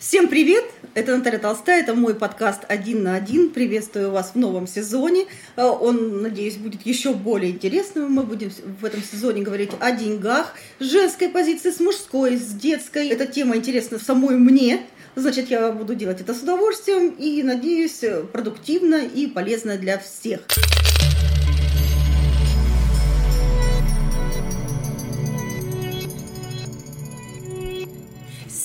Всем 0.00 0.28
привет! 0.28 0.64
Это 0.94 1.16
Наталья 1.16 1.40
Толстая, 1.40 1.82
это 1.82 1.92
мой 1.92 2.14
подкаст 2.14 2.60
«Один 2.68 3.02
на 3.02 3.16
один». 3.16 3.50
Приветствую 3.50 4.12
вас 4.12 4.30
в 4.32 4.38
новом 4.38 4.68
сезоне. 4.68 5.26
Э, 5.56 5.64
он, 5.64 6.22
надеюсь, 6.22 6.54
будет 6.54 6.86
еще 6.86 7.12
более 7.12 7.50
интересным. 7.50 8.12
Мы 8.12 8.22
будем 8.22 8.52
в 8.80 8.84
этом 8.84 9.02
сезоне 9.02 9.42
говорить 9.42 9.72
о 9.80 9.90
деньгах, 9.90 10.54
женской 10.78 11.28
позиции, 11.28 11.72
с 11.72 11.80
мужской, 11.80 12.36
с 12.36 12.46
детской. 12.46 13.08
Эта 13.08 13.26
тема 13.26 13.56
интересна 13.56 13.98
самой 13.98 14.36
мне, 14.36 14.86
Значит, 15.16 15.50
я 15.50 15.72
буду 15.72 15.96
делать 15.96 16.20
это 16.20 16.32
с 16.32 16.42
удовольствием 16.42 17.08
и, 17.08 17.42
надеюсь, 17.42 18.04
продуктивно 18.32 19.04
и 19.04 19.26
полезно 19.26 19.76
для 19.76 19.98
всех. 19.98 20.42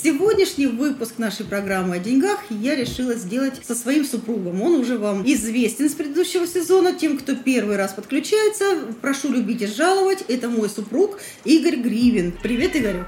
Сегодняшний 0.03 0.67
выпуск 0.67 1.13
нашей 1.17 1.45
программы 1.45 1.95
о 1.95 1.99
деньгах 1.99 2.41
я 2.49 2.75
решила 2.75 3.13
сделать 3.13 3.61
со 3.65 3.73
своим 3.73 4.03
супругом. 4.03 4.61
Он 4.61 4.73
уже 4.73 4.97
вам 4.97 5.23
известен 5.25 5.89
с 5.89 5.93
предыдущего 5.93 6.45
сезона. 6.45 6.91
Тем, 6.91 7.17
кто 7.17 7.37
первый 7.37 7.77
раз 7.77 7.93
подключается, 7.93 8.79
прошу 9.01 9.31
любить 9.31 9.61
и 9.61 9.65
жаловать. 9.65 10.25
Это 10.27 10.49
мой 10.49 10.69
супруг 10.69 11.19
Игорь 11.45 11.77
Гривин. 11.77 12.33
Привет, 12.43 12.75
Игорь. 12.75 13.05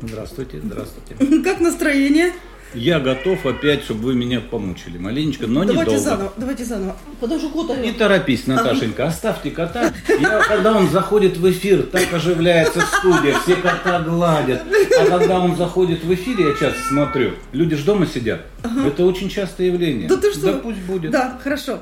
Здравствуйте, 0.00 0.62
здравствуйте. 0.64 1.42
Как 1.44 1.60
настроение? 1.60 2.32
Я 2.74 3.00
готов 3.00 3.46
опять, 3.46 3.84
чтобы 3.84 4.00
вы 4.02 4.14
меня 4.14 4.40
помучили 4.40 4.98
маленечко, 4.98 5.46
но 5.46 5.64
давайте 5.64 5.92
недолго. 5.92 5.98
Заново, 5.98 6.32
давайте 6.36 6.64
заново. 6.64 6.96
Подожди, 7.18 7.48
кота. 7.48 7.76
Не 7.76 7.92
торопись, 7.92 8.46
Наташенька, 8.46 9.06
оставьте 9.06 9.50
кота. 9.50 9.92
Я, 10.20 10.40
когда 10.40 10.76
он 10.76 10.90
заходит 10.90 11.38
в 11.38 11.50
эфир, 11.50 11.84
так 11.84 12.12
оживляется 12.12 12.80
студия, 12.98 13.38
все 13.40 13.56
кота 13.56 14.00
гладят. 14.00 14.62
А 15.00 15.06
когда 15.06 15.40
он 15.40 15.56
заходит 15.56 16.04
в 16.04 16.12
эфир, 16.12 16.38
я 16.40 16.52
часто 16.54 16.80
смотрю, 16.88 17.32
люди 17.52 17.74
же 17.74 17.84
дома 17.84 18.06
сидят. 18.06 18.42
Ага. 18.62 18.88
Это 18.88 19.04
очень 19.04 19.30
частое 19.30 19.68
явление. 19.68 20.08
Да 20.08 20.16
ты 20.18 20.32
что? 20.32 20.52
Да 20.52 20.58
пусть 20.58 20.80
будет. 20.80 21.10
Да, 21.10 21.38
хорошо. 21.42 21.80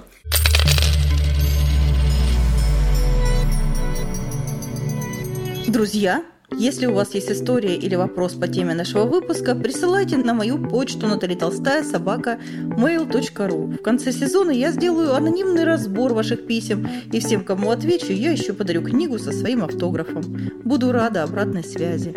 Друзья, 5.67 6.23
если 6.53 6.87
у 6.87 6.95
вас 6.95 7.15
есть 7.15 7.31
история 7.31 7.77
или 7.77 7.95
вопрос 7.97 8.35
по 8.35 8.47
теме 8.47 8.75
нашего 8.75 9.05
выпуска, 9.05 9.55
присылайте 9.55 10.17
на 10.17 10.33
мою 10.33 10.59
почту 10.59 11.07
Наталья 11.07 11.37
Толстая 11.37 11.83
собака 11.83 12.39
mail.ru. 12.53 13.79
В 13.79 13.83
конце 13.83 14.13
сезона 14.13 14.51
я 14.51 14.71
сделаю 14.71 15.15
анонимный 15.15 15.65
разбор 15.65 16.15
ваших 16.15 16.47
писем, 16.47 16.89
и 17.13 17.21
всем, 17.21 17.45
кому 17.45 17.71
отвечу, 17.71 18.13
я 18.13 18.31
еще 18.31 18.53
подарю 18.53 18.83
книгу 18.83 19.19
со 19.19 19.33
своим 19.33 19.65
автографом. 19.65 20.23
Буду 20.65 20.93
рада 20.93 21.25
обратной 21.25 21.65
связи. 21.65 22.15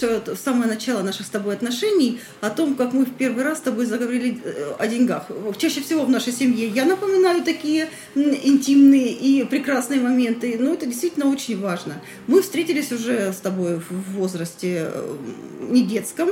Помнишь 0.00 0.38
самое 0.38 0.68
начало 0.68 1.02
наших 1.02 1.26
с 1.26 1.30
тобой 1.30 1.54
отношений, 1.54 2.20
о 2.40 2.50
том, 2.50 2.74
как 2.74 2.92
мы 2.92 3.04
в 3.04 3.14
первый 3.14 3.44
раз 3.44 3.58
с 3.58 3.60
тобой 3.62 3.86
заговорили 3.86 4.40
э, 4.42 4.74
о 4.78 4.86
деньгах. 4.86 5.26
Чаще 5.58 5.80
всего 5.80 6.04
в 6.04 6.10
нашей 6.10 6.32
семье 6.32 6.68
я 6.68 6.84
напоминаю 6.84 7.42
такие 7.42 7.88
интимные 8.14 9.12
и 9.12 9.44
прекрасные 9.44 10.00
моменты, 10.00 10.56
но 10.58 10.72
это 10.72 10.86
действительно 10.86 11.30
очень 11.30 11.60
важно. 11.60 11.94
Мы 12.26 12.42
встретились 12.42 12.92
уже 12.92 13.32
с 13.32 13.36
тобой 13.36 13.76
в 13.76 14.12
возрасте 14.12 14.90
э, 14.92 15.16
не 15.60 15.82
детском, 15.82 16.30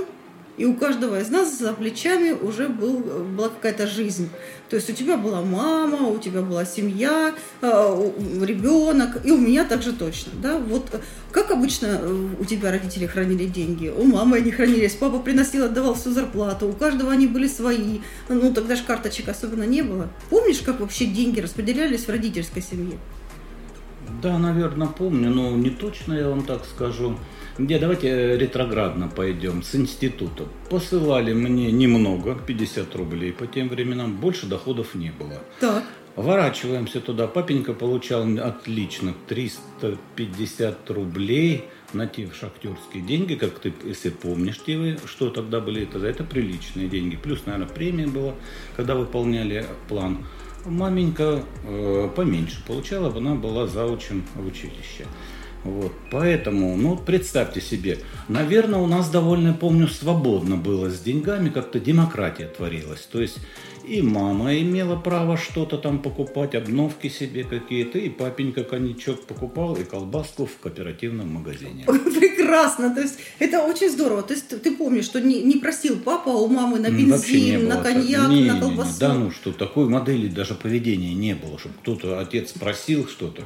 и 0.57 0.65
у 0.65 0.75
каждого 0.75 1.21
из 1.21 1.31
нас 1.31 1.59
за 1.59 1.73
плечами 1.73 2.31
уже 2.31 2.69
был, 2.69 2.99
была 2.99 3.49
какая-то 3.49 3.87
жизнь. 3.87 4.29
То 4.71 4.77
есть 4.77 4.89
у 4.89 4.93
тебя 4.93 5.17
была 5.17 5.43
мама, 5.43 6.09
у 6.09 6.19
тебя 6.19 6.43
была 6.43 6.65
семья, 6.65 7.35
э, 7.61 8.11
ребенок, 8.43 9.25
и 9.25 9.31
у 9.31 9.39
меня 9.39 9.65
также 9.65 9.93
точно. 9.93 10.33
Да? 10.41 10.59
Вот 10.59 10.89
как 11.33 11.51
обычно 11.51 11.87
э, 11.87 12.29
у 12.39 12.45
тебя 12.45 12.71
родители 12.71 13.07
хранили 13.07 13.47
деньги? 13.47 13.89
У 13.89 14.05
мамы 14.05 14.39
они 14.39 14.53
хранились, 14.53 14.95
папа 14.95 15.19
приносил, 15.19 15.65
отдавал 15.65 15.95
всю 15.95 16.13
зарплату, 16.13 16.69
у 16.69 16.73
каждого 16.73 17.11
они 17.11 17.27
были 17.27 17.49
свои. 17.49 18.01
Ну, 18.29 18.55
тогда 18.55 18.77
же 18.77 18.85
карточек 18.85 19.29
особенно 19.29 19.65
не 19.65 19.83
было. 19.83 20.09
Помнишь, 20.31 20.61
как 20.61 20.81
вообще 20.81 21.07
деньги 21.07 21.41
распределялись 21.41 22.05
в 22.05 22.09
родительской 22.09 22.63
семье? 22.63 22.99
Да, 24.23 24.39
наверное, 24.39 24.87
помню, 24.87 25.31
но 25.31 25.51
не 25.51 25.71
точно 25.71 26.15
я 26.15 26.29
вам 26.29 26.45
так 26.45 26.65
скажу. 26.65 27.17
Где 27.57 27.79
давайте 27.79 28.09
э, 28.09 28.37
ретроградно 28.37 29.09
пойдем 29.09 29.63
с 29.63 29.77
института. 29.77 30.45
Посылали 30.71 31.33
мне 31.33 31.71
немного, 31.71 32.35
50 32.35 32.97
рублей 32.97 33.33
по 33.33 33.47
тем 33.47 33.69
временам, 33.69 34.17
больше 34.17 34.47
доходов 34.47 34.95
не 34.95 35.11
было. 35.11 35.41
Так. 35.61 35.85
Ворачиваемся 36.17 37.01
туда. 37.01 37.27
Папенька 37.27 37.73
получал 37.73 38.25
отлично 38.39 39.15
350 39.29 40.91
рублей 40.91 41.65
на 41.93 42.09
те 42.09 42.29
шахтерские 42.33 43.03
деньги, 43.03 43.35
как 43.35 43.59
ты, 43.61 43.73
если 43.85 44.11
помнишь, 44.11 44.61
те 44.65 44.77
вы, 44.77 44.99
что 45.07 45.31
тогда 45.31 45.61
были, 45.61 45.83
это, 45.83 46.05
это 46.05 46.25
приличные 46.25 46.89
деньги. 46.89 47.17
Плюс, 47.17 47.47
наверное, 47.47 47.73
премия 47.73 48.09
была, 48.09 48.35
когда 48.77 48.97
выполняли 48.97 49.67
план. 49.89 50.27
Маменька 50.65 51.45
э, 51.65 52.09
поменьше 52.17 52.65
получала, 52.67 53.17
она 53.17 53.35
была 53.35 53.67
заучем 53.67 54.25
в 54.35 54.47
училище. 54.47 55.07
Вот, 55.65 55.93
поэтому, 56.11 56.77
ну, 56.77 56.97
представьте 56.97 57.63
себе, 57.63 57.99
наверное, 58.29 58.81
у 58.81 58.87
нас 58.87 59.11
довольно, 59.11 59.55
помню, 59.55 59.89
свободно 59.89 60.57
было 60.57 60.91
с 60.91 61.01
деньгами, 61.01 61.49
как-то 61.49 61.81
демократия 61.81 62.47
творилась. 62.47 63.01
То 63.11 63.23
есть 63.23 63.39
и 63.87 64.01
мама 64.01 64.59
имела 64.59 64.97
право 64.97 65.37
что-то 65.37 65.77
там 65.79 66.01
покупать, 66.01 66.55
обновки 66.55 67.09
себе 67.09 67.45
какие-то, 67.45 67.99
и 67.99 68.09
папенька 68.09 68.65
коньячок 68.65 69.27
покупал, 69.27 69.75
и 69.77 69.85
колбаску 69.85 70.47
в 70.47 70.57
кооперативном 70.59 71.33
магазине. 71.35 71.85
Прекрасно, 71.87 72.95
то 72.95 73.01
есть 73.01 73.19
это 73.39 73.63
очень 73.63 73.91
здорово. 73.91 74.23
То 74.23 74.35
есть 74.35 74.49
ты 74.49 74.77
помнишь, 74.77 75.05
что 75.05 75.21
не, 75.21 75.43
не 75.43 75.57
просил 75.57 75.99
папа 75.99 76.31
у 76.31 76.49
мамы 76.49 76.79
на 76.79 76.91
бензин, 76.91 77.69
на 77.69 77.83
коньяк, 77.83 78.29
не, 78.29 78.45
на 78.45 78.61
колбасу? 78.61 78.89
Не, 78.89 78.95
не, 78.95 79.01
да 79.01 79.15
ну 79.15 79.31
что, 79.31 79.53
такой 79.53 79.89
модели 79.89 80.29
даже 80.29 80.55
поведения 80.55 81.15
не 81.15 81.35
было, 81.35 81.59
чтобы 81.59 81.75
кто-то, 81.83 82.21
отец 82.21 82.53
просил 82.53 83.07
что-то. 83.07 83.43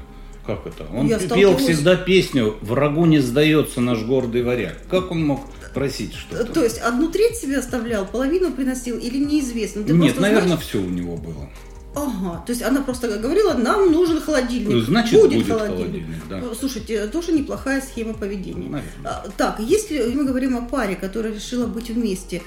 Как 0.48 0.66
это? 0.66 0.86
Он 0.94 1.06
Я 1.06 1.18
пел 1.18 1.58
всегда 1.58 1.94
песню 1.94 2.56
«Врагу 2.62 3.04
не 3.04 3.18
сдается 3.18 3.82
наш 3.82 4.02
гордый 4.02 4.42
варяг». 4.42 4.78
Как 4.88 5.10
он 5.10 5.22
мог 5.26 5.40
просить 5.74 6.14
что-то? 6.14 6.50
То 6.50 6.64
есть 6.64 6.78
одну 6.78 7.10
треть 7.10 7.36
себе 7.36 7.58
оставлял, 7.58 8.06
половину 8.06 8.50
приносил 8.52 8.96
или 8.96 9.18
неизвестно? 9.18 9.84
Ты 9.84 9.92
Нет, 9.92 10.18
наверное, 10.18 10.46
знаешь... 10.46 10.62
все 10.62 10.78
у 10.78 10.88
него 10.88 11.18
было. 11.18 11.50
Ага, 11.98 12.42
то 12.46 12.52
есть 12.52 12.62
она 12.62 12.80
просто 12.82 13.18
говорила, 13.18 13.54
нам 13.54 13.90
нужен 13.90 14.20
холодильник. 14.20 14.68
Ну, 14.68 14.80
значит, 14.80 15.20
будет, 15.20 15.32
будет 15.32 15.48
холодильник. 15.48 16.06
холодильник 16.06 16.28
да. 16.28 16.38
Ну, 16.38 16.54
слушайте, 16.54 17.06
тоже 17.08 17.32
неплохая 17.32 17.80
схема 17.80 18.14
поведения. 18.14 18.82
А, 19.04 19.26
так, 19.36 19.60
если 19.60 20.12
мы 20.14 20.24
говорим 20.24 20.56
о 20.56 20.62
паре, 20.62 20.94
которая 20.94 21.32
решила 21.32 21.66
быть 21.66 21.90
вместе, 21.90 22.42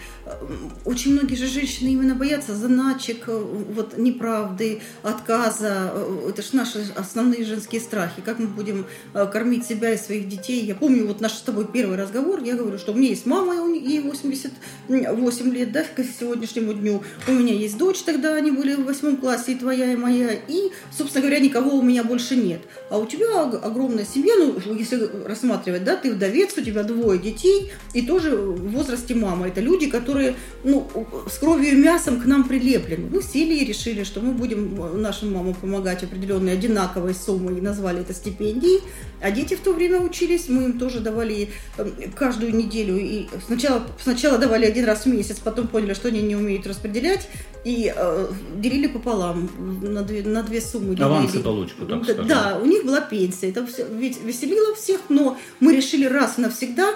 очень 0.86 1.14
многие 1.14 1.36
же 1.36 1.48
женщины 1.48 1.90
именно 1.90 2.16
боятся 2.16 2.56
заначек, 2.56 3.24
э, 3.28 3.46
вот 3.74 3.98
неправды, 3.98 4.82
отказа. 5.04 5.92
Э, 5.94 6.30
это 6.30 6.42
же 6.42 6.50
наши 6.54 6.86
основные 6.96 7.44
женские 7.44 7.82
страхи. 7.82 8.22
Как 8.22 8.40
мы 8.40 8.48
будем 8.48 8.86
э, 9.14 9.28
кормить 9.28 9.66
себя 9.66 9.94
и 9.94 9.98
своих 9.98 10.28
детей? 10.28 10.64
Я 10.64 10.76
помню 10.76 11.08
вот 11.08 11.22
наш 11.22 11.34
с 11.34 11.42
тобой 11.42 11.68
первый 11.72 11.98
разговор. 11.98 12.42
Я 12.44 12.56
говорю, 12.56 12.78
что 12.78 12.92
у 12.92 12.96
меня 12.96 13.10
есть 13.10 13.26
мама, 13.26 13.56
ей 13.76 14.02
88 14.02 15.54
лет, 15.54 15.72
да, 15.72 15.84
к 15.84 16.04
сегодняшнему 16.04 16.74
дню. 16.74 17.04
У 17.28 17.32
меня 17.32 17.54
есть 17.54 17.78
дочь, 17.78 18.02
тогда 18.04 18.36
они 18.36 18.52
были 18.52 18.76
в 18.76 18.86
восьмом 18.86 19.18
классе 19.18 19.41
классе, 19.42 19.54
и 19.54 19.56
твоя, 19.56 19.92
и 19.92 19.96
моя, 19.96 20.32
и, 20.48 20.72
собственно 20.96 21.22
говоря, 21.22 21.40
никого 21.40 21.76
у 21.76 21.82
меня 21.82 22.04
больше 22.04 22.36
нет. 22.36 22.62
А 22.90 22.98
у 22.98 23.06
тебя 23.06 23.44
огромная 23.44 24.06
семья, 24.06 24.34
ну, 24.38 24.56
если 24.76 25.10
рассматривать, 25.26 25.84
да, 25.84 25.96
ты 25.96 26.12
вдовец, 26.12 26.58
у 26.58 26.62
тебя 26.62 26.84
двое 26.84 27.20
детей, 27.20 27.72
и 27.94 28.02
тоже 28.02 28.36
в 28.36 28.72
возрасте 28.72 29.16
мама. 29.16 29.48
Это 29.48 29.62
люди, 29.62 29.90
которые, 29.90 30.36
ну, 30.64 30.88
с 31.30 31.38
кровью 31.38 31.72
и 31.72 31.76
мясом 31.76 32.22
к 32.22 32.26
нам 32.26 32.44
прилеплены. 32.44 33.10
Мы 33.10 33.22
сели 33.22 33.56
и 33.56 33.66
решили, 33.66 34.04
что 34.04 34.22
мы 34.22 34.34
будем 34.34 35.02
нашим 35.02 35.34
мамам 35.34 35.54
помогать 35.54 36.04
определенной 36.04 36.54
одинаковой 36.54 37.14
суммой, 37.14 37.62
назвали 37.62 38.02
это 38.02 38.14
стипендией. 38.14 38.82
А 39.22 39.32
дети 39.32 39.56
в 39.56 39.60
то 39.60 39.74
время 39.74 40.00
учились, 40.00 40.50
мы 40.50 40.64
им 40.64 40.80
тоже 40.80 41.00
давали 41.00 41.50
эм, 41.78 41.94
каждую 42.16 42.56
неделю, 42.56 42.98
и 42.98 43.28
сначала, 43.46 43.84
сначала 44.02 44.40
давали 44.40 44.66
один 44.66 44.86
раз 44.86 45.06
в 45.06 45.06
месяц, 45.06 45.38
потом 45.38 45.68
поняли, 45.68 45.94
что 45.94 46.08
они 46.08 46.22
не 46.22 46.36
умеют 46.36 46.66
распределять, 46.66 47.28
и 47.64 47.94
э, 47.96 48.28
делили 48.56 48.88
пополам, 48.88 49.50
на 49.82 50.02
две, 50.02 50.24
на 50.24 50.44
две 50.44 50.62
суммы 50.62 50.96
делили. 50.96 51.04
Авансы 51.04 51.40
получку, 51.40 51.86
так 51.86 52.06
да, 52.06 52.24
Да, 52.24 52.60
у 52.62 52.66
них 52.66 52.86
была 52.86 53.02
пенсия, 53.02 53.50
это 53.50 53.66
все, 53.68 53.86
ведь 53.88 54.22
веселило 54.24 54.74
всех, 54.76 55.02
но 55.10 55.38
мы 55.60 55.76
решили 55.76 56.06
раз 56.06 56.38
и 56.38 56.42
навсегда 56.42 56.96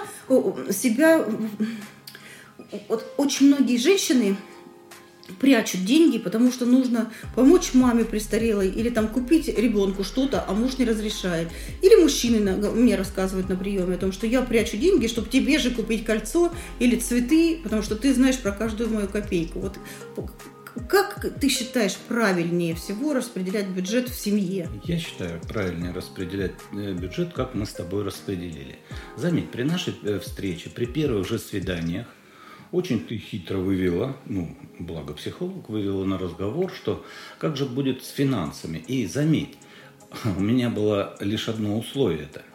себя... 0.70 1.24
Вот 2.88 3.06
очень 3.16 3.46
многие 3.46 3.76
женщины 3.76 4.36
прячут 5.38 5.84
деньги, 5.84 6.18
потому 6.18 6.50
что 6.50 6.66
нужно 6.66 7.12
помочь 7.34 7.74
маме 7.74 8.04
престарелой 8.04 8.68
или 8.68 8.88
там 8.88 9.08
купить 9.08 9.48
ребенку 9.48 10.04
что-то, 10.04 10.44
а 10.46 10.52
муж 10.52 10.78
не 10.78 10.84
разрешает. 10.84 11.48
Или 11.82 12.00
мужчины 12.00 12.52
мне 12.72 12.96
рассказывают 12.96 13.48
на 13.48 13.56
приеме 13.56 13.94
о 13.94 13.98
том, 13.98 14.12
что 14.12 14.26
я 14.26 14.42
прячу 14.42 14.76
деньги, 14.76 15.06
чтобы 15.06 15.28
тебе 15.28 15.58
же 15.58 15.70
купить 15.70 16.04
кольцо 16.04 16.52
или 16.78 16.96
цветы, 16.96 17.60
потому 17.62 17.82
что 17.82 17.96
ты 17.96 18.14
знаешь 18.14 18.38
про 18.38 18.52
каждую 18.52 18.90
мою 18.90 19.08
копейку. 19.08 19.60
Вот 19.60 19.78
как 20.88 21.26
ты 21.40 21.48
считаешь 21.48 21.96
правильнее 21.96 22.74
всего 22.74 23.14
распределять 23.14 23.68
бюджет 23.68 24.08
в 24.08 24.14
семье? 24.14 24.68
Я 24.84 24.98
считаю 24.98 25.40
правильнее 25.40 25.92
распределять 25.92 26.52
э, 26.72 26.92
бюджет, 26.92 27.32
как 27.32 27.54
мы 27.54 27.66
с 27.66 27.72
тобой 27.72 28.04
распределили. 28.04 28.78
Заметь, 29.16 29.50
при 29.50 29.62
нашей 29.62 29.94
э, 30.02 30.18
встрече, 30.18 30.70
при 30.70 30.86
первых 30.86 31.26
же 31.26 31.38
свиданиях, 31.38 32.06
очень 32.72 33.06
ты 33.06 33.16
хитро 33.18 33.58
вывела, 33.58 34.16
ну, 34.26 34.56
благо 34.78 35.14
психолог 35.14 35.68
вывела 35.68 36.04
на 36.04 36.18
разговор, 36.18 36.72
что 36.72 37.04
как 37.38 37.56
же 37.56 37.64
будет 37.64 38.04
с 38.04 38.10
финансами. 38.10 38.78
И 38.78 39.06
заметь, 39.06 39.56
у 40.24 40.40
меня 40.40 40.70
было 40.70 41.16
лишь 41.20 41.48
одно 41.48 41.78
условие 41.78 42.22
это– 42.24 42.42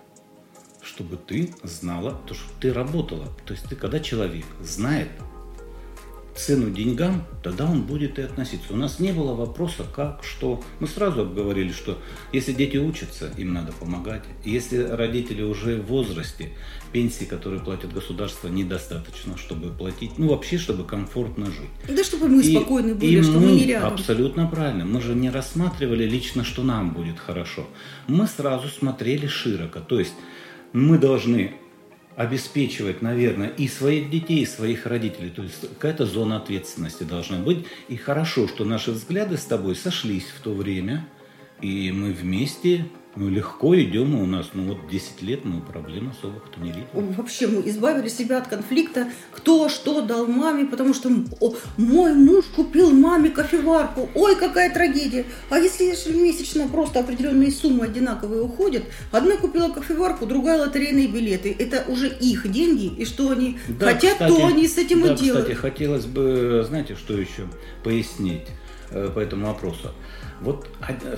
чтобы 0.84 1.18
ты 1.18 1.54
знала, 1.64 2.20
то, 2.28 2.34
что 2.34 2.50
ты 2.60 2.74
работала. 2.74 3.28
То 3.46 3.54
есть 3.54 3.68
ты, 3.70 3.76
когда 3.76 4.00
человек 4.00 4.46
знает 4.62 5.10
цену 6.36 6.69
деньгам, 6.72 7.25
тогда 7.44 7.66
он 7.66 7.83
будет 7.83 8.19
и 8.19 8.22
относиться. 8.22 8.74
У 8.74 8.75
нас 8.75 9.00
не 9.00 9.12
было 9.12 9.33
вопроса, 9.33 9.86
как, 9.94 10.24
что. 10.24 10.62
Мы 10.80 10.88
сразу 10.88 11.22
обговорили, 11.22 11.72
что 11.72 11.98
если 12.31 12.54
дети 12.54 12.78
учатся, 12.78 13.31
им 13.38 13.54
надо 13.54 13.72
помогать. 13.74 14.24
Если 14.44 14.78
родители 14.78 15.44
уже 15.44 15.81
в 15.81 15.88
возрасте, 15.88 16.50
пенсии, 16.92 17.25
которые 17.25 17.62
платят 17.62 17.94
государство, 17.94 18.48
недостаточно, 18.48 19.38
чтобы 19.38 19.69
платить, 19.69 20.18
ну 20.18 20.30
вообще, 20.30 20.57
чтобы 20.57 20.83
комфортно 20.83 21.48
жить. 21.48 21.69
Да, 21.88 22.04
чтобы 22.04 22.28
мы 22.28 22.42
и, 22.42 22.56
спокойны 22.56 22.95
были, 22.95 23.19
и 23.19 23.22
чтобы 23.22 23.48
мы, 23.48 23.51
не 23.51 23.66
рядом. 23.66 23.94
Абсолютно 23.94 24.48
правильно. 24.48 24.86
Мы 24.86 25.01
же 25.01 25.16
не 25.16 25.30
рассматривали 25.30 26.06
лично, 26.06 26.44
что 26.44 26.63
нам 26.63 26.94
будет 26.94 27.19
хорошо. 27.19 27.68
Мы 28.07 28.27
сразу 28.27 28.68
смотрели 28.68 29.27
широко. 29.27 29.80
То 29.80 30.00
есть 30.00 30.13
мы 30.74 30.98
должны 30.98 31.56
обеспечивать, 32.16 33.02
наверное, 33.02 33.50
и 33.50 33.68
своих 33.68 34.10
детей, 34.10 34.42
и 34.42 34.46
своих 34.46 34.86
родителей. 34.86 35.30
То 35.30 35.44
есть 35.44 35.62
какая-то 35.62 36.06
зона 36.06 36.38
ответственности 36.38 37.04
должна 37.04 37.38
быть. 37.38 37.66
И 37.88 37.96
хорошо, 37.96 38.48
что 38.48 38.66
наши 38.66 38.92
взгляды 38.92 39.38
с 39.38 39.46
тобой 39.46 39.75
сошлись 39.75 40.25
в 40.25 40.42
то 40.42 40.54
время, 40.54 41.08
и 41.62 41.92
мы 41.92 42.12
вместе 42.12 42.86
ну, 43.16 43.30
легко 43.30 43.78
идем, 43.78 44.16
у 44.16 44.25
нас, 44.25 44.52
ну, 44.54 44.63
вот 44.69 44.90
10 44.90 45.22
лет, 45.22 45.44
мы 45.44 45.62
проблем 45.62 46.12
особых-то 46.18 46.62
не 46.62 46.72
видим. 46.72 47.13
Вообще, 47.13 47.48
мы 47.48 47.62
избавили 47.69 48.08
себя 48.08 48.38
от 48.38 48.48
конфликта, 48.48 49.10
кто 49.31 49.68
что 49.68 50.02
дал 50.02 50.28
маме, 50.28 50.66
потому 50.66 50.94
что 50.94 51.10
о, 51.42 51.56
мой 51.78 52.13
муж 52.13 52.46
купил 52.56 52.92
маме 52.92 53.30
кофеварку, 53.30 54.10
ой, 54.16 54.36
какая 54.38 54.74
трагедия. 54.74 55.25
А 55.50 55.60
если 55.60 55.86
ежемесячно 55.86 56.69
просто 56.69 57.02
определенные 57.02 57.52
суммы 57.52 57.86
одинаковые 57.86 58.44
уходят, 58.44 58.84
одна 59.12 59.36
купила 59.36 59.69
кофеварку, 59.69 60.25
другая 60.25 60.60
лотерейные 60.60 61.08
билеты, 61.08 61.54
это 61.58 61.84
уже 61.92 62.08
их 62.08 62.50
деньги, 62.50 62.86
и 62.86 63.04
что 63.04 63.31
они 63.31 63.58
да, 63.68 63.88
хотят, 63.88 64.13
кстати, 64.13 64.31
то 64.31 64.48
они 64.48 64.68
с 64.68 64.78
этим 64.78 65.02
да, 65.02 65.13
и 65.13 65.18
делают. 65.18 65.48
кстати, 65.48 65.60
хотелось 65.60 66.06
бы, 66.06 66.63
знаете, 66.66 66.96
что 66.96 67.18
еще 67.18 67.48
пояснить 67.84 68.48
по 68.92 69.20
этому 69.20 69.48
вопросу. 69.48 69.92
Вот 70.42 70.68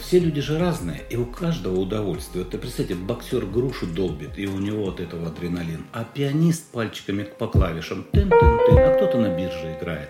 все 0.01 0.19
люди 0.19 0.41
же 0.41 0.59
разные, 0.59 1.01
и 1.09 1.15
у 1.15 1.25
каждого 1.25 1.79
удовольствие. 1.79 2.43
Вот 2.43 2.51
ты 2.51 2.57
представьте, 2.57 2.95
боксер 2.95 3.45
грушу 3.45 3.87
долбит, 3.87 4.37
и 4.37 4.47
у 4.47 4.59
него 4.59 4.89
от 4.89 4.99
этого 4.99 5.27
адреналин. 5.27 5.85
А 5.91 6.03
пианист 6.03 6.71
пальчиками 6.71 7.23
по 7.23 7.47
клавишам 7.47 8.05
тын-тын-тын, 8.11 8.77
а 8.77 8.95
кто-то 8.95 9.17
на 9.19 9.35
бирже 9.35 9.77
играет. 9.79 10.09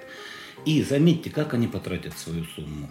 И 0.65 0.81
заметьте, 0.81 1.29
как 1.29 1.53
они 1.53 1.67
потратят 1.67 2.17
свою 2.17 2.45
сумму. 2.55 2.89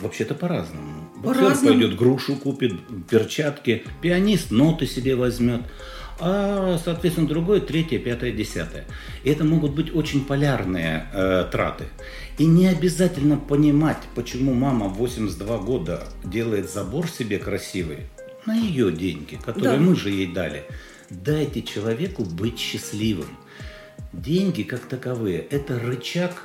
Вообще-то 0.00 0.34
по-разному. 0.34 1.08
Боксер 1.16 1.54
по 1.54 1.66
пойдет 1.66 1.96
грушу 1.96 2.36
купит, 2.36 2.72
перчатки, 3.08 3.84
пианист 4.02 4.50
ноты 4.50 4.86
себе 4.86 5.14
возьмет 5.14 5.62
а, 6.18 6.78
соответственно, 6.82 7.28
другое, 7.28 7.60
третье, 7.60 7.98
пятое, 7.98 8.32
десятое. 8.32 8.84
И 9.24 9.30
это 9.30 9.44
могут 9.44 9.74
быть 9.74 9.94
очень 9.94 10.24
полярные 10.24 11.06
э, 11.12 11.46
траты. 11.50 11.84
И 12.38 12.46
не 12.46 12.66
обязательно 12.66 13.36
понимать, 13.36 13.98
почему 14.14 14.54
мама 14.54 14.88
в 14.88 14.94
82 14.94 15.58
года 15.58 16.04
делает 16.24 16.70
забор 16.70 17.08
себе 17.08 17.38
красивый 17.38 18.08
на 18.46 18.54
ее 18.54 18.92
деньги, 18.92 19.38
которые 19.44 19.76
да. 19.78 19.82
мы 19.82 19.96
же 19.96 20.10
ей 20.10 20.32
дали. 20.32 20.64
Дайте 21.10 21.62
человеку 21.62 22.24
быть 22.24 22.58
счастливым. 22.58 23.28
Деньги, 24.12 24.62
как 24.62 24.80
таковые, 24.86 25.40
это 25.40 25.78
рычаг, 25.78 26.42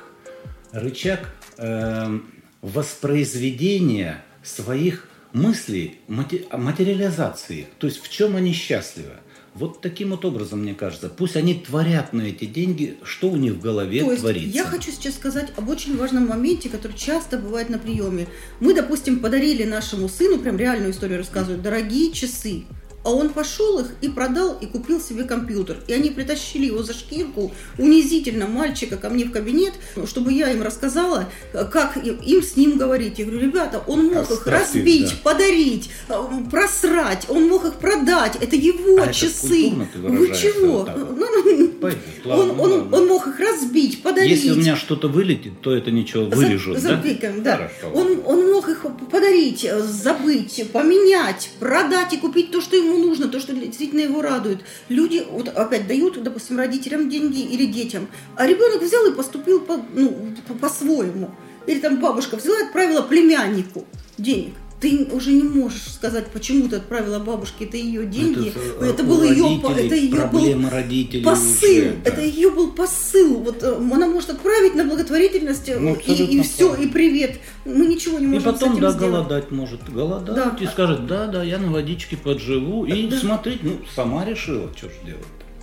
рычаг 0.72 1.32
э, 1.56 2.18
воспроизведения 2.60 4.24
своих 4.42 5.08
мыслей, 5.32 6.00
материализации. 6.08 7.68
То 7.78 7.86
есть 7.86 8.02
в 8.02 8.10
чем 8.10 8.36
они 8.36 8.52
счастливы. 8.52 9.14
Вот 9.54 9.82
таким 9.82 10.10
вот 10.10 10.24
образом, 10.24 10.60
мне 10.60 10.74
кажется, 10.74 11.10
пусть 11.10 11.36
они 11.36 11.54
творят 11.54 12.14
на 12.14 12.22
эти 12.22 12.46
деньги, 12.46 12.96
что 13.02 13.28
у 13.28 13.36
них 13.36 13.54
в 13.54 13.60
голове 13.60 14.00
То 14.00 14.10
есть 14.10 14.22
творится. 14.22 14.56
Я 14.56 14.64
хочу 14.64 14.90
сейчас 14.90 15.14
сказать 15.14 15.52
об 15.56 15.68
очень 15.68 15.96
важном 15.96 16.26
моменте, 16.26 16.70
который 16.70 16.96
часто 16.96 17.36
бывает 17.36 17.68
на 17.68 17.78
приеме. 17.78 18.28
Мы, 18.60 18.74
допустим, 18.74 19.20
подарили 19.20 19.64
нашему 19.64 20.08
сыну, 20.08 20.38
прям 20.38 20.56
реальную 20.56 20.92
историю 20.92 21.18
рассказывают, 21.18 21.62
дорогие 21.62 22.12
часы. 22.12 22.64
А 23.04 23.10
он 23.10 23.30
пошел 23.30 23.80
их 23.80 23.86
и 24.00 24.08
продал, 24.08 24.56
и 24.60 24.66
купил 24.66 25.00
себе 25.00 25.24
компьютер. 25.24 25.78
И 25.88 25.92
они 25.92 26.10
притащили 26.10 26.66
его 26.66 26.82
за 26.82 26.94
шкирку, 26.94 27.52
унизительно 27.78 28.46
мальчика 28.46 28.96
ко 28.96 29.10
мне 29.10 29.24
в 29.24 29.32
кабинет, 29.32 29.74
чтобы 30.06 30.32
я 30.32 30.50
им 30.50 30.62
рассказала, 30.62 31.28
как 31.52 31.96
им 31.96 32.42
с 32.42 32.56
ним 32.56 32.78
говорить. 32.78 33.18
Я 33.18 33.24
говорю, 33.24 33.40
ребята, 33.40 33.82
он 33.86 34.06
мог 34.06 34.30
их 34.30 34.46
разбить, 34.46 35.10
да. 35.10 35.16
подарить, 35.22 35.90
э, 36.08 36.14
просрать, 36.50 37.26
он 37.28 37.48
мог 37.48 37.64
их 37.64 37.74
продать. 37.74 38.36
Это 38.40 38.56
его 38.56 39.02
а 39.02 39.12
часы. 39.12 39.68
Это 39.68 39.98
Вы 39.98 40.28
чего? 40.28 40.88
Ну, 40.94 41.16
ну, 41.16 41.68
Пойдет, 41.82 42.00
ладно, 42.24 42.52
он, 42.52 42.60
он, 42.60 42.70
ладно. 42.72 42.96
он 42.96 43.08
мог 43.08 43.26
их 43.26 43.40
разбить, 43.40 44.02
подарить. 44.02 44.30
Если 44.30 44.52
у 44.52 44.54
меня 44.54 44.76
что-то 44.76 45.08
вылетит, 45.08 45.60
то 45.60 45.74
это 45.74 45.90
ничего, 45.90 46.26
вырежут, 46.26 46.78
за, 46.78 46.90
да? 46.90 46.96
Запикаем, 46.96 47.42
да. 47.42 47.56
Хорошо. 47.56 47.98
Он, 47.98 48.22
он 48.24 48.52
мог 48.52 48.68
их 48.68 48.86
подарить, 49.10 49.68
забыть, 49.80 50.64
поменять, 50.72 51.50
продать 51.58 52.12
и 52.12 52.18
купить 52.18 52.52
то, 52.52 52.60
что 52.60 52.76
ему 52.76 52.91
ему 52.92 53.06
нужно, 53.06 53.28
то, 53.28 53.40
что 53.40 53.52
действительно 53.52 54.00
его 54.00 54.22
радует. 54.22 54.60
Люди 54.88 55.24
вот 55.30 55.48
опять 55.48 55.86
дают, 55.86 56.22
допустим, 56.22 56.58
родителям 56.58 57.08
деньги 57.08 57.40
или 57.40 57.66
детям, 57.66 58.08
а 58.36 58.46
ребенок 58.46 58.82
взял 58.82 59.06
и 59.06 59.14
поступил 59.14 59.60
по, 59.60 59.80
ну, 59.94 60.34
по-своему. 60.60 61.30
Или 61.66 61.80
там 61.80 62.00
бабушка 62.00 62.36
взяла 62.36 62.60
и 62.60 62.64
отправила 62.64 63.02
племяннику 63.02 63.84
денег 64.18 64.54
ты 64.82 65.06
уже 65.12 65.30
не 65.30 65.44
можешь 65.44 65.92
сказать, 65.92 66.26
почему 66.32 66.68
ты 66.68 66.76
отправила 66.76 67.20
бабушке, 67.20 67.66
это 67.66 67.76
ее 67.76 68.04
деньги, 68.04 68.48
это, 68.48 68.84
это 68.84 69.02
был 69.04 69.22
ее, 69.22 69.60
это 69.62 69.94
ее 69.94 70.26
был 70.26 70.68
родителей 70.68 71.22
посыл, 71.22 71.84
да. 72.02 72.10
это 72.10 72.20
ее 72.20 72.50
был 72.50 72.72
посыл. 72.72 73.38
Вот 73.38 73.62
э, 73.62 73.76
она 73.76 74.08
может 74.08 74.30
отправить 74.30 74.74
на 74.74 74.84
благотворительность 74.84 75.68
э, 75.68 75.78
ну, 75.78 75.94
и, 75.94 76.12
и 76.12 76.42
все, 76.42 76.74
и 76.74 76.88
привет. 76.88 77.38
Мы 77.64 77.86
ничего 77.86 78.18
не 78.18 78.26
можем 78.26 78.42
И 78.42 78.44
потом, 78.52 78.70
с 78.70 78.72
этим 78.72 78.82
да, 78.82 78.90
сделать. 78.90 79.12
голодать 79.12 79.50
может, 79.52 79.88
голодать 79.88 80.34
да. 80.34 80.56
и 80.60 80.66
скажет, 80.66 81.06
да, 81.06 81.28
да, 81.28 81.44
я 81.44 81.58
на 81.58 81.70
водичке 81.70 82.16
подживу 82.16 82.84
и 82.84 83.06
да. 83.06 83.16
смотреть, 83.16 83.62
ну, 83.62 83.78
сама 83.94 84.24
решила, 84.24 84.68
что 84.76 84.88
же 84.88 84.96
делать. 85.06 85.22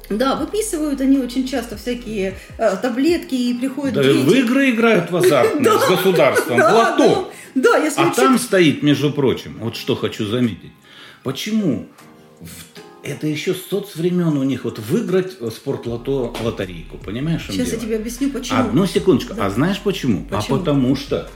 Да, 0.10 0.36
выписывают 0.36 1.01
они 1.01 1.20
очень 1.20 1.48
часто 1.48 1.78
всякие 1.78 2.36
э, 2.58 2.78
таблетки 2.78 3.36
и 3.36 3.54
приходят 3.54 3.96
да, 3.96 4.04
дети. 4.04 4.25
в 4.25 4.34
игры 4.34 4.72
играют 4.72 5.12
в 5.12 5.16
азартные 5.16 5.80
с 5.80 5.88
государством, 5.88 6.60
лото. 6.60 7.32
Да, 7.56 7.78
если 7.78 8.01
а 8.01 8.10
там 8.12 8.38
стоит, 8.38 8.84
между 8.84 9.12
прочим, 9.12 9.58
вот 9.60 9.75
что 9.75 9.96
хочу 9.96 10.25
заметить. 10.25 10.72
Почему 11.24 11.88
это 13.04 13.28
еще 13.28 13.54
с 13.54 13.66
соцвремен 13.68 14.38
у 14.38 14.44
них 14.44 14.66
вот 14.66 14.80
выиграть 14.80 15.38
спортлото 15.54 16.34
лотерейку, 16.42 16.98
понимаешь? 16.98 17.46
Сейчас 17.50 17.72
я 17.72 17.78
тебе 17.78 17.96
объясню, 17.98 18.30
почему. 18.30 18.60
Одну 18.60 18.86
секундочку. 18.86 19.36
А 19.38 19.50
знаешь 19.50 19.80
почему? 19.80 20.25
А 20.30 20.38
почему? 20.38 20.58
А 20.58 20.60
потому 20.60 20.96
что 20.96 21.30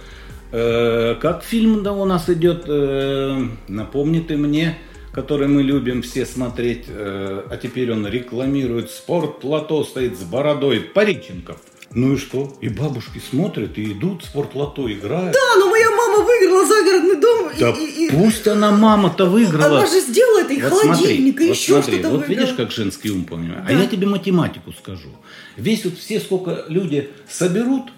э, 0.52 1.16
как 1.22 1.44
фильм 1.44 1.84
да, 1.84 1.94
у 1.94 2.06
нас 2.06 2.30
идет, 2.30 2.66
э, 2.68 3.48
напомни 3.68 4.20
ты 4.20 4.38
мне, 4.38 4.78
который 5.14 5.48
мы 5.48 5.62
любим 5.62 6.02
все 6.02 6.26
смотреть, 6.26 6.86
э, 6.88 7.44
а 7.50 7.58
теперь 7.58 7.92
он 7.92 8.06
рекламирует 8.08 8.92
спорт 8.92 9.44
лото 9.44 9.84
стоит 9.84 10.18
с 10.18 10.24
бородой 10.24 10.82
Париченков. 10.82 11.58
Ну 11.96 12.14
и 12.14 12.18
что? 12.18 12.52
И 12.60 12.70
бабушки 12.70 13.22
смотрят 13.30 13.78
и 13.78 13.92
идут, 13.92 14.24
спортлото 14.24 14.92
играют. 14.92 15.34
Да, 15.34 15.60
но 15.60 15.70
моя 15.70 15.92
мама 15.92 16.26
выиграла 16.26 16.66
загородный 16.66 17.22
дом. 17.22 17.52
Да 17.60 17.70
и, 17.70 18.08
и, 18.08 18.10
пусть 18.10 18.48
она 18.48 18.72
мама-то 18.72 19.28
выиграла. 19.28 19.78
Она 19.78 19.86
же 19.86 20.02
сделала 20.02 20.42
это, 20.42 20.54
и 20.54 20.62
вот 20.62 20.72
холодильник, 20.72 21.36
смотри, 21.36 21.46
и 21.46 21.48
вот 21.50 21.56
еще 21.56 21.74
смотри, 21.74 22.00
что-то 22.00 22.10
Вот 22.16 22.28
видишь, 22.28 22.54
как 22.58 22.72
женский 22.72 23.12
ум 23.12 23.26
понимает. 23.26 23.62
А 23.66 23.70
да. 23.70 23.78
А 23.78 23.82
я 23.82 23.86
тебе 23.86 24.08
математику 24.08 24.74
скажу. 24.74 25.10
Весь 25.56 25.86
вот 25.86 26.00
все, 26.00 26.20
сколько 26.20 26.66
люди 26.68 27.12
соберут, 27.30 27.92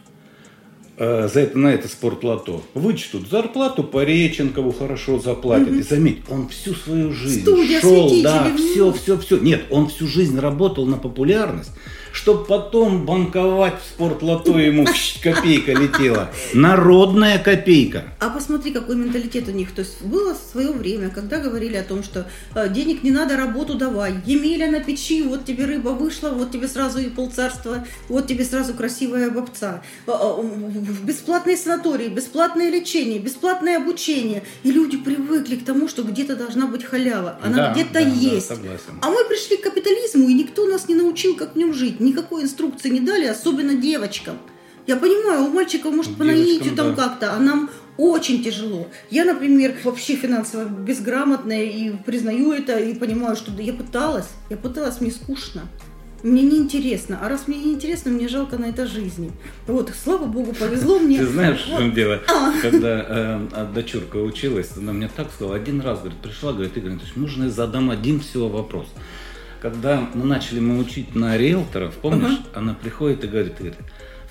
э, 0.98 1.30
за 1.32 1.42
это, 1.42 1.58
на 1.58 1.68
это 1.74 1.88
спортлото, 1.88 2.62
вычтут 2.74 3.30
зарплату 3.30 3.84
по 3.84 4.04
Реченкову 4.04 4.72
хорошо 4.72 5.20
заплатят. 5.20 5.70
Угу. 5.70 5.78
И 5.78 5.82
заметь, 5.82 6.20
он 6.30 6.48
всю 6.50 6.74
свою 6.74 7.12
жизнь 7.12 7.42
Студия, 7.42 7.82
шел, 7.82 8.22
да, 8.22 8.52
все, 8.56 8.92
все, 8.94 9.18
все. 9.18 9.38
Нет, 9.38 9.66
он 9.70 9.88
всю 9.88 10.08
жизнь 10.08 10.40
работал 10.40 10.86
на 10.86 10.98
популярность 10.98 11.72
Чтоб 12.16 12.48
потом 12.48 13.06
банковать 13.06 13.74
в 13.74 13.94
спортлото 13.94 14.58
ему 14.58 14.88
копейка 15.22 15.74
летела. 15.74 16.32
Народная 16.54 17.38
копейка. 17.40 18.06
А 18.20 18.30
посмотри, 18.30 18.72
какой 18.72 18.96
менталитет 18.96 19.50
у 19.50 19.52
них. 19.52 19.74
То 19.74 19.82
есть 19.82 20.02
было 20.02 20.34
свое 20.34 20.72
время, 20.72 21.10
когда 21.10 21.40
говорили 21.40 21.76
о 21.76 21.84
том, 21.84 22.04
что 22.04 22.26
э, 22.56 22.70
денег 22.70 23.04
не 23.04 23.12
надо, 23.12 23.36
работу 23.36 23.76
давай. 23.76 24.16
Емеля 24.26 24.72
на 24.72 24.80
печи, 24.80 25.24
вот 25.24 25.44
тебе 25.44 25.66
рыба 25.66 25.90
вышла, 25.90 26.30
вот 26.30 26.52
тебе 26.52 26.70
сразу 26.70 27.00
и 27.00 27.10
полцарства, 27.10 27.86
вот 28.08 28.28
тебе 28.28 28.46
сразу 28.46 28.74
красивая 28.74 29.30
бабца. 29.30 29.84
Э, 30.08 30.12
э, 30.12 30.44
бесплатные 31.04 31.58
санатории, 31.58 32.08
бесплатное 32.08 32.72
лечение, 32.72 33.20
бесплатное 33.20 33.76
обучение. 33.76 34.44
И 34.64 34.72
люди 34.72 34.96
привыкли 34.96 35.58
к 35.58 35.66
тому, 35.66 35.90
что 35.90 36.04
где-то 36.04 36.38
должна 36.38 36.66
быть 36.66 36.86
халява. 36.86 37.40
Она 37.44 37.58
да, 37.58 37.74
где-то 37.74 37.94
да, 37.94 38.00
есть. 38.00 38.50
Да, 38.50 38.56
согласен. 38.56 39.00
А 39.02 39.10
мы 39.10 39.26
пришли 39.26 39.58
к 39.58 39.64
капитализму, 39.64 40.30
и 40.30 40.34
никто 40.34 40.66
нас 40.66 40.88
не 40.88 40.96
научил, 40.96 41.36
как 41.36 41.56
в 41.56 41.58
нем 41.58 41.74
жить. 41.74 42.00
Никакой 42.06 42.44
инструкции 42.44 42.90
не 42.90 43.00
дали, 43.00 43.26
особенно 43.26 43.76
девочкам. 43.76 44.38
Я 44.86 44.96
понимаю, 44.96 45.46
у 45.46 45.50
мальчиков 45.50 45.92
может 45.92 46.16
по 46.16 46.24
наитию 46.24 46.76
там 46.76 46.94
да. 46.94 47.04
как-то, 47.04 47.34
а 47.34 47.40
нам 47.40 47.72
очень 47.98 48.44
тяжело. 48.44 48.88
Я, 49.10 49.26
например, 49.26 49.74
вообще 49.84 50.16
финансово 50.16 50.66
безграмотная 50.66 51.64
и 51.64 51.92
признаю 52.06 52.52
это, 52.52 52.78
и 52.78 52.94
понимаю, 52.94 53.36
что 53.36 53.52
я 53.60 53.74
пыталась, 53.74 54.28
я 54.50 54.58
пыталась, 54.58 55.02
мне 55.02 55.10
скучно. 55.12 55.64
Мне 56.22 56.42
неинтересно. 56.42 57.20
А 57.22 57.30
раз 57.30 57.48
мне 57.48 57.58
неинтересно, 57.58 58.12
мне 58.12 58.28
жалко 58.28 58.58
на 58.58 58.66
это 58.66 58.88
жизни. 58.88 59.32
Вот, 59.68 59.92
слава 60.04 60.26
богу, 60.26 60.54
повезло 60.54 61.00
мне. 61.00 61.20
Ты 61.20 61.28
знаешь, 61.28 61.66
в 61.66 61.78
чем 61.78 61.94
дело? 61.94 62.22
А. 62.28 62.52
Когда 62.62 63.06
э, 63.08 63.68
дочурка 63.74 64.18
училась, 64.18 64.72
она 64.78 64.92
мне 64.94 65.10
так 65.16 65.32
сказала, 65.32 65.56
один 65.56 65.82
раз, 65.82 66.00
говорит, 66.00 66.20
пришла, 66.20 66.54
говорит, 66.54 66.78
Игорь 66.78 66.92
Анатольевич, 66.92 67.18
можно 67.18 67.44
я 67.46 67.50
задам 67.50 67.90
один 67.92 68.20
всего 68.20 68.50
вопрос? 68.50 68.88
Когда 69.62 70.08
мы 70.14 70.26
начали 70.26 70.60
мы 70.60 70.80
учить 70.80 71.16
на 71.16 71.38
риэлторов, 71.38 71.96
помнишь, 71.96 72.40
uh-huh. 72.40 72.58
она 72.58 72.74
приходит 72.74 73.24
и 73.24 73.28
говорит, 73.28 73.56
говорит, 73.58 73.78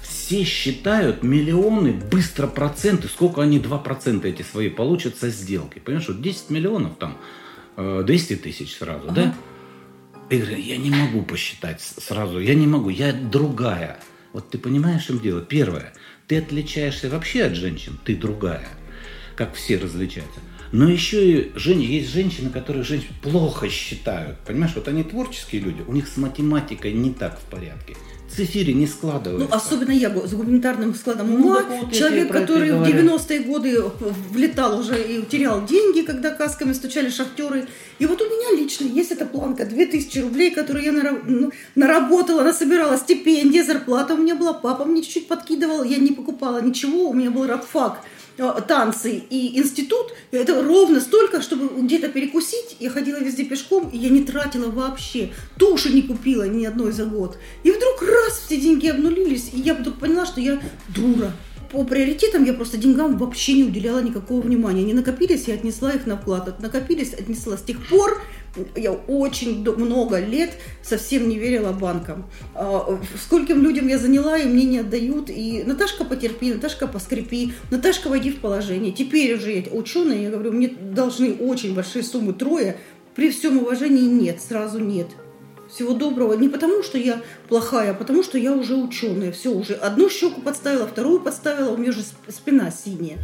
все 0.00 0.44
считают 0.44 1.22
миллионы, 1.22 1.92
быстро 1.92 2.46
проценты, 2.46 3.08
сколько 3.08 3.42
они 3.42 3.58
2% 3.58 4.24
эти 4.24 4.42
свои 4.42 4.68
получат 4.68 5.16
со 5.16 5.30
сделки. 5.30 5.78
Понимаешь, 5.78 6.08
вот 6.08 6.20
10 6.20 6.50
миллионов 6.50 6.96
там, 6.98 7.18
200 7.76 8.32
э, 8.32 8.36
тысяч 8.36 8.76
сразу, 8.76 9.08
ага. 9.08 9.14
да? 9.14 9.34
И 10.30 10.38
говорю, 10.38 10.56
я 10.56 10.76
не 10.76 10.90
могу 10.90 11.22
посчитать 11.22 11.80
сразу, 11.80 12.38
я 12.38 12.54
не 12.54 12.66
могу, 12.66 12.88
я 12.88 13.12
другая. 13.12 13.98
Вот 14.32 14.50
ты 14.50 14.58
понимаешь, 14.58 15.08
им 15.10 15.20
дело? 15.20 15.40
Первое, 15.40 15.92
ты 16.26 16.38
отличаешься 16.38 17.08
вообще 17.08 17.44
от 17.44 17.54
женщин, 17.54 17.98
ты 18.04 18.16
другая, 18.16 18.68
как 19.36 19.54
все 19.54 19.78
различаются. 19.78 20.40
Но 20.73 20.88
еще 20.88 21.30
и 21.30 21.52
жен... 21.54 21.78
есть 21.78 22.11
женщины, 22.11 22.50
которые 22.50 22.85
женщин 22.85 23.11
плохо 23.23 23.68
считают. 23.68 24.38
Понимаешь, 24.47 24.73
вот 24.75 24.88
они 24.88 25.04
творческие 25.04 25.62
люди, 25.62 25.83
у 25.87 25.92
них 25.92 26.09
с 26.09 26.16
математикой 26.16 26.92
не 26.92 27.12
так 27.12 27.38
в 27.38 27.44
порядке 27.44 27.94
цифире 28.35 28.75
не 28.75 28.87
складывается. 28.87 29.49
Ну, 29.49 29.54
особенно 29.54 29.92
я 29.92 30.11
с 30.11 30.33
гуманитарным 30.33 30.94
складом 30.94 31.35
ума. 31.35 31.62
Ну, 31.68 31.80
вот 31.83 31.92
человек, 31.92 32.30
который 32.30 32.73
в 32.73 32.83
90-е 32.83 33.40
годы 33.40 33.83
влетал 34.30 34.78
уже 34.78 35.00
и 35.02 35.23
терял 35.23 35.64
деньги, 35.64 36.02
когда 36.02 36.30
касками 36.30 36.73
стучали 36.73 37.11
шахтеры. 37.11 37.66
И 37.99 38.06
вот 38.06 38.21
у 38.21 38.25
меня 38.25 38.61
лично 38.61 38.87
есть 38.87 39.12
эта 39.12 39.26
планка 39.26 39.64
2000 39.64 40.18
рублей, 40.18 40.50
которую 40.50 40.85
я 40.85 40.92
ну, 40.92 41.52
наработала, 41.75 42.42
насобирала 42.42 42.97
стипендия, 42.97 43.64
зарплата 43.64 44.14
у 44.14 44.16
меня 44.16 44.35
была, 44.35 44.52
папа 44.52 44.85
мне 44.85 45.02
чуть-чуть 45.02 45.28
подкидывал, 45.28 45.85
я 45.85 45.99
не 45.99 46.12
покупала 46.12 46.61
ничего, 46.61 47.09
у 47.11 47.12
меня 47.12 47.30
был 47.30 47.47
рабфак 47.47 48.00
танцы 48.36 49.22
и 49.30 49.58
институт, 49.58 50.12
это 50.30 50.62
ровно 50.62 51.00
столько, 51.00 51.40
чтобы 51.40 51.82
где-то 51.82 52.08
перекусить. 52.08 52.76
Я 52.80 52.90
ходила 52.90 53.18
везде 53.18 53.44
пешком, 53.44 53.88
и 53.90 53.98
я 53.98 54.08
не 54.08 54.22
тратила 54.22 54.70
вообще. 54.70 55.32
Туши 55.58 55.92
не 55.92 56.02
купила 56.02 56.46
ни 56.48 56.64
одной 56.64 56.92
за 56.92 57.04
год. 57.04 57.38
И 57.62 57.70
вдруг 57.70 58.02
раз 58.02 58.42
все 58.46 58.56
деньги 58.56 58.88
обнулились, 58.88 59.50
и 59.52 59.60
я 59.60 59.74
вдруг 59.74 59.98
поняла, 59.98 60.26
что 60.26 60.40
я 60.40 60.60
дура 60.88 61.32
по 61.74 61.82
приоритетам 61.82 62.44
я 62.44 62.52
просто 62.52 62.76
деньгам 62.76 63.18
вообще 63.18 63.54
не 63.54 63.64
уделяла 63.64 63.98
никакого 63.98 64.40
внимания. 64.40 64.82
Они 64.82 64.94
накопились, 64.94 65.48
я 65.48 65.54
отнесла 65.54 65.90
их 65.90 66.06
на 66.06 66.16
вклад. 66.16 66.60
Накопились, 66.60 67.12
отнесла. 67.12 67.56
С 67.56 67.62
тех 67.62 67.84
пор 67.88 68.22
я 68.76 68.92
очень 68.92 69.62
много 69.62 70.18
лет 70.18 70.52
совсем 70.82 71.28
не 71.28 71.38
верила 71.38 71.73
банкам. 71.73 72.26
А, 72.54 72.99
скольким 73.20 73.62
людям 73.62 73.88
я 73.88 73.99
заняла, 73.99 74.38
и 74.38 74.46
мне 74.46 74.64
не 74.64 74.78
отдают. 74.78 75.30
И 75.30 75.62
Наташка 75.64 76.04
потерпи, 76.04 76.54
Наташка 76.54 76.87
поскрипи, 76.87 77.52
Наташка 77.70 78.08
войди 78.08 78.30
в 78.30 78.40
положение. 78.40 78.92
Теперь 78.92 79.34
уже 79.34 79.52
я 79.52 79.62
ученая, 79.70 80.23
я 80.23 80.30
говорю, 80.30 80.52
мне 80.52 80.68
должны 80.68 81.34
очень 81.34 81.75
большие 81.75 82.02
суммы 82.02 82.32
трое. 82.32 82.76
При 83.14 83.30
всем 83.30 83.58
уважении 83.58 84.02
нет, 84.02 84.40
сразу 84.40 84.78
нет. 84.80 85.06
Всего 85.73 85.94
доброго. 85.94 86.34
Не 86.34 86.49
потому, 86.49 86.82
что 86.82 86.99
я 86.99 87.23
плохая, 87.49 87.92
а 87.92 87.94
потому, 87.94 88.23
что 88.23 88.38
я 88.38 88.52
уже 88.52 88.76
ученая. 88.76 89.32
Все, 89.32 89.50
уже 89.50 89.75
одну 89.75 90.08
щеку 90.08 90.40
подставила, 90.40 90.87
вторую 90.87 91.20
подставила, 91.20 91.70
у 91.70 91.76
меня 91.76 91.92
же 91.92 92.02
спина 92.28 92.70
синяя. 92.70 93.18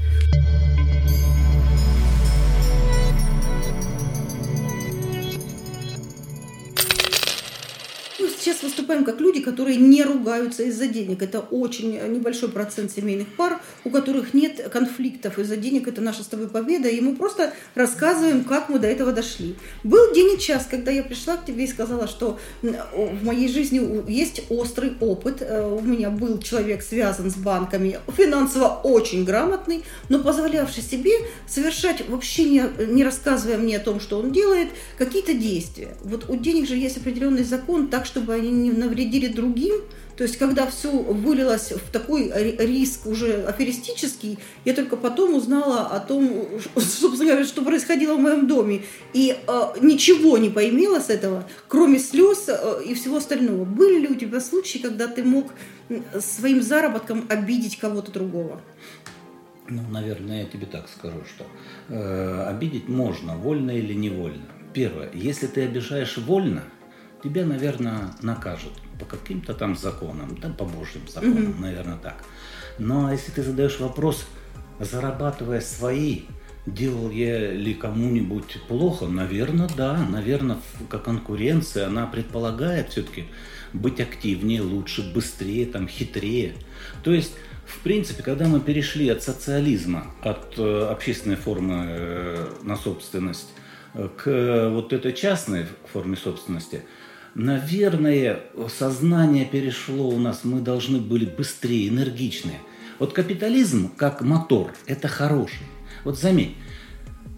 Сейчас 8.40 8.62
выступаем 8.62 9.04
как 9.04 9.20
люди, 9.20 9.40
которые 9.40 9.76
не 9.76 10.02
ругаются 10.02 10.62
из-за 10.64 10.86
денег. 10.86 11.22
Это 11.22 11.40
очень 11.40 11.92
небольшой 12.12 12.48
процент 12.48 12.90
семейных 12.90 13.28
пар, 13.36 13.60
у 13.84 13.90
которых 13.90 14.34
нет 14.34 14.68
конфликтов 14.72 15.38
из-за 15.38 15.56
денег. 15.56 15.88
Это 15.88 16.00
наша 16.00 16.22
с 16.22 16.26
тобой 16.26 16.48
победа. 16.48 16.88
И 16.88 17.00
мы 17.00 17.16
просто 17.16 17.52
рассказываем, 17.74 18.44
как 18.44 18.68
мы 18.68 18.78
до 18.78 18.86
этого 18.86 19.12
дошли. 19.12 19.56
Был 19.84 20.12
день 20.14 20.36
и 20.36 20.40
час, 20.40 20.66
когда 20.70 20.90
я 20.90 21.02
пришла 21.02 21.36
к 21.36 21.44
тебе 21.44 21.64
и 21.64 21.66
сказала, 21.66 22.08
что 22.08 22.38
в 22.62 23.24
моей 23.24 23.48
жизни 23.48 24.10
есть 24.10 24.42
острый 24.48 24.92
опыт. 25.00 25.38
Э, 25.40 25.66
у 25.66 25.80
меня 25.80 26.10
был 26.10 26.38
человек 26.38 26.82
связан 26.82 27.30
с 27.30 27.36
банками, 27.36 27.98
финансово 28.16 28.80
очень 28.82 29.24
грамотный, 29.24 29.84
но 30.08 30.20
позволявший 30.20 30.82
себе 30.82 31.12
совершать, 31.46 32.08
вообще 32.08 32.44
не, 32.44 32.62
не 32.86 33.04
рассказывая 33.04 33.58
мне 33.58 33.76
о 33.76 33.80
том, 33.80 34.00
что 34.00 34.18
он 34.18 34.32
делает, 34.32 34.68
какие-то 34.98 35.34
действия. 35.34 35.96
Вот 36.02 36.28
у 36.28 36.36
денег 36.36 36.68
же 36.68 36.76
есть 36.76 36.96
определенный 36.96 37.44
закон, 37.44 37.88
так, 37.88 38.06
чтобы 38.06 38.29
они 38.34 38.50
не 38.50 38.70
навредили 38.70 39.28
другим. 39.28 39.82
То 40.20 40.24
есть, 40.24 40.36
когда 40.36 40.66
все 40.66 40.90
вылилось 40.90 41.72
в 41.72 41.90
такой 41.90 42.30
риск 42.58 43.06
уже 43.06 43.42
аферистический, 43.44 44.38
я 44.66 44.74
только 44.74 44.98
потом 44.98 45.34
узнала 45.34 45.86
о 45.86 45.98
том, 45.98 46.46
собственно 46.76 47.30
говоря, 47.30 47.44
что 47.46 47.62
происходило 47.62 48.16
в 48.16 48.20
моем 48.20 48.46
доме. 48.46 48.82
И 49.14 49.34
э, 49.34 49.60
ничего 49.80 50.36
не 50.36 50.50
поимела 50.50 51.00
с 51.00 51.08
этого, 51.08 51.48
кроме 51.68 51.98
слез 51.98 52.44
э, 52.48 52.82
и 52.86 52.92
всего 52.92 53.16
остального. 53.16 53.64
Были 53.64 54.00
ли 54.00 54.08
у 54.08 54.14
тебя 54.14 54.40
случаи, 54.40 54.76
когда 54.76 55.08
ты 55.08 55.24
мог 55.24 55.54
своим 56.18 56.60
заработком 56.60 57.24
обидеть 57.30 57.78
кого-то 57.78 58.12
другого? 58.12 58.60
Ну, 59.70 59.80
наверное, 59.88 60.42
я 60.42 60.46
тебе 60.46 60.66
так 60.66 60.90
скажу, 60.90 61.22
что 61.34 61.46
э, 61.88 62.44
обидеть 62.46 62.88
можно, 62.88 63.38
вольно 63.38 63.70
или 63.70 63.94
невольно. 63.94 64.44
Первое, 64.74 65.10
если 65.14 65.46
ты 65.46 65.62
обижаешь 65.62 66.18
вольно– 66.18 66.62
тебя, 67.22 67.44
наверное, 67.44 68.12
накажут 68.22 68.72
по 68.98 69.04
каким-то 69.04 69.54
там 69.54 69.76
законам, 69.76 70.36
да, 70.40 70.48
по 70.48 70.64
божьим 70.64 71.02
законам, 71.08 71.52
mm-hmm. 71.52 71.60
наверное, 71.60 71.98
так. 71.98 72.24
Но 72.78 73.10
если 73.10 73.32
ты 73.32 73.42
задаешь 73.42 73.78
вопрос, 73.78 74.26
зарабатывая 74.78 75.60
свои, 75.60 76.22
делал 76.66 77.10
я 77.10 77.52
ли 77.52 77.74
кому-нибудь 77.74 78.58
плохо, 78.68 79.06
наверное, 79.06 79.68
да, 79.76 80.06
наверное, 80.08 80.58
как 80.88 81.04
конкуренция, 81.04 81.86
она 81.86 82.06
предполагает 82.06 82.90
все-таки 82.90 83.26
быть 83.72 84.00
активнее, 84.00 84.62
лучше, 84.62 85.12
быстрее, 85.12 85.66
там, 85.66 85.88
хитрее. 85.88 86.54
То 87.02 87.12
есть 87.12 87.32
в 87.70 87.82
принципе, 87.82 88.22
когда 88.22 88.48
мы 88.48 88.60
перешли 88.60 89.08
от 89.08 89.22
социализма, 89.22 90.12
от 90.22 90.58
э, 90.58 90.88
общественной 90.90 91.36
формы 91.36 91.86
э, 91.88 92.48
на 92.62 92.76
собственность 92.76 93.48
э, 93.94 94.08
к 94.16 94.70
вот 94.70 94.92
этой 94.92 95.12
частной 95.12 95.66
форме 95.92 96.16
собственности, 96.16 96.82
наверное, 97.34 98.40
сознание 98.68 99.44
перешло 99.44 100.08
у 100.08 100.18
нас, 100.18 100.40
мы 100.44 100.60
должны 100.60 100.98
были 100.98 101.24
быстрее, 101.24 101.88
энергичнее. 101.88 102.60
Вот 102.98 103.12
капитализм 103.12 103.90
как 103.96 104.22
мотор– 104.22 104.72
это 104.86 105.08
хороший. 105.08 105.66
Вот 106.04 106.18
заметь, 106.18 106.52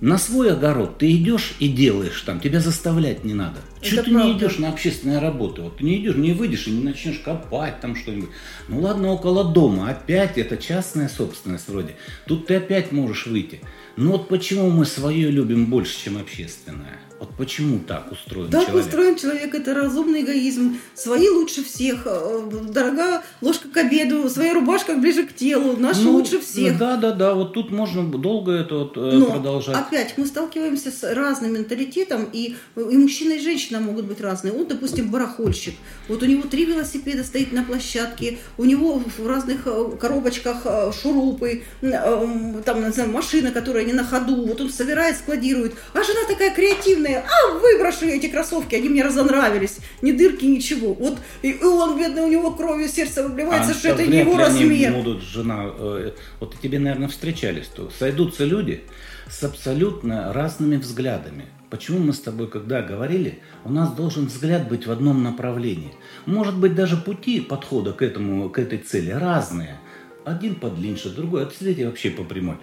на 0.03 0.19
свой 0.19 0.53
огород 0.53 0.99
ты 0.99 1.13
идешь 1.13 1.55
и 1.61 1.69
делаешь 1.69 2.21
там, 2.23 2.41
тебя 2.41 2.59
заставлять 2.59 3.23
не 3.23 3.35
надо. 3.35 3.61
Чего 3.81 4.03
ты 4.03 4.11
правда. 4.11 4.29
не 4.29 4.37
идешь 4.37 4.59
на 4.59 4.71
общественные 4.71 5.21
работы? 5.21 5.63
Вот 5.63 5.77
ты 5.77 5.85
не 5.85 6.03
идешь, 6.03 6.17
не 6.17 6.33
выйдешь 6.33 6.67
и 6.67 6.73
не 6.73 6.83
начнешь 6.83 7.21
копать 7.21 7.81
там 7.81 7.95
что-нибудь. 7.95 8.31
Ну 8.67 8.81
ладно, 8.81 9.13
около 9.13 9.53
дома, 9.53 9.89
опять 9.89 10.39
это 10.39 10.57
частная 10.57 11.09
собственность 11.09 11.69
вроде. 11.69 11.95
Тут 12.27 12.49
ты 12.49 12.57
опять 12.57 12.91
можешь 12.91 13.29
выйти. 13.29 13.61
Ну 13.97 14.11
вот 14.11 14.27
почему 14.27 14.71
мы 14.71 14.87
свое 14.87 15.31
любим 15.31 15.67
больше, 15.67 16.03
чем 16.03 16.19
общественное? 16.19 16.99
Вот 17.23 17.31
почему 17.37 17.79
так 17.79 18.11
устроен 18.11 18.51
так 18.51 18.65
человек? 18.65 18.83
Так 18.83 18.85
устроен 18.85 19.17
человек, 19.17 19.55
это 19.55 19.75
разумный 19.75 20.23
эгоизм. 20.23 20.77
Свои 20.95 21.29
лучше 21.29 21.63
всех. 21.63 22.03
Э, 22.05 22.51
дорогая 22.69 23.23
ложка 23.41 23.69
к 23.69 23.77
обеду, 23.77 24.29
своя 24.29 24.55
рубашка 24.55 24.97
ближе 24.97 25.23
к 25.23 25.33
телу, 25.33 25.77
наши 25.77 26.01
ну, 26.01 26.15
лучше 26.15 26.41
всех. 26.41 26.77
Да, 26.79 26.97
да, 26.97 27.13
да, 27.13 27.35
вот 27.35 27.53
тут 27.53 27.71
можно 27.71 28.03
долго 28.03 28.51
это 28.51 28.75
вот 28.75 28.97
э, 28.97 29.01
Но 29.01 29.27
продолжать. 29.27 29.77
опять 29.77 30.15
мы 30.19 30.27
сталкиваемся 30.27 30.91
с 30.91 31.15
разным 31.15 31.55
менталитетом, 31.55 32.29
и, 32.33 32.57
и 32.75 32.97
мужчина, 32.97 33.35
и 33.35 33.39
женщина 33.39 33.79
могут 33.79 34.07
быть 34.07 34.21
разные. 34.21 34.53
Он, 34.53 34.67
допустим, 34.67 35.09
барахольщик. 35.09 35.75
Вот 36.09 36.25
у 36.25 36.27
него 36.27 36.43
три 36.49 36.65
велосипеда 36.65 37.23
стоит 37.23 37.53
на 37.53 37.63
площадке, 37.63 38.39
у 38.59 38.65
него 38.65 39.01
в 39.17 39.27
разных 39.29 39.61
э, 39.67 39.97
коробочках 40.01 40.67
шурупы, 41.01 41.63
там, 41.81 42.85
не 42.85 42.93
знаю, 42.93 43.11
машина, 43.13 43.53
которая 43.53 43.85
не 43.85 43.93
на 43.93 44.03
ходу. 44.03 44.45
Вот 44.45 44.61
он 44.61 44.71
собирает, 44.71 45.17
складирует. 45.17 45.75
А 45.95 46.03
жена 46.03 46.21
такая 46.27 46.53
креативная, 46.53 47.12
бедные, 47.13 47.23
а 47.23 47.59
выброшу 47.59 48.07
эти 48.07 48.27
кроссовки, 48.27 48.75
они 48.75 48.89
мне 48.89 49.03
разонравились, 49.03 49.79
ни 50.01 50.13
дырки, 50.13 50.45
ничего. 50.45 50.95
Вот 50.95 51.19
и 51.43 51.55
он, 51.63 51.99
бедный, 51.99 52.23
у 52.23 52.29
него 52.29 52.53
кровью 52.53 52.89
сердце 52.89 53.27
выливается, 53.27 53.73
а 53.73 53.75
что 53.75 53.89
это 53.89 54.07
не 54.07 54.19
его 54.19 54.37
размер. 54.37 54.93
будут 54.93 55.23
жена, 55.23 55.71
э, 55.79 56.13
вот 56.41 56.57
тебе, 56.61 56.79
наверное, 56.79 57.09
встречались, 57.09 57.67
то 57.67 57.91
сойдутся 57.99 58.45
люди 58.45 58.83
с 59.31 59.43
абсолютно 59.43 60.33
разными 60.33 60.77
взглядами. 60.77 61.47
Почему 61.71 62.01
мы 62.01 62.13
с 62.13 62.21
тобой, 62.21 62.49
когда 62.49 62.83
говорили, 62.83 63.39
у 63.65 63.73
нас 63.73 63.93
должен 63.93 64.27
взгляд 64.27 64.69
быть 64.69 64.87
в 64.87 64.93
одном 64.93 65.23
направлении. 65.23 65.93
Может 66.27 66.59
быть, 66.59 66.75
даже 66.75 66.99
пути 66.99 67.41
подхода 67.41 67.93
к, 67.93 68.03
этому, 68.03 68.51
к 68.51 68.59
этой 68.59 68.79
цели 68.79 69.11
разные. 69.11 69.79
Один 70.27 70.55
подлиннее, 70.55 71.11
другой, 71.17 71.45
а 71.45 71.47
третий 71.47 71.87
вообще 71.87 72.11
по 72.11 72.25
прямой. 72.25 72.59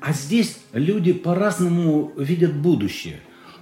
А 0.00 0.12
здесь 0.12 0.58
люди 0.72 1.12
по-разному 1.12 2.12
видят 2.16 2.54
будущее. 2.54 3.20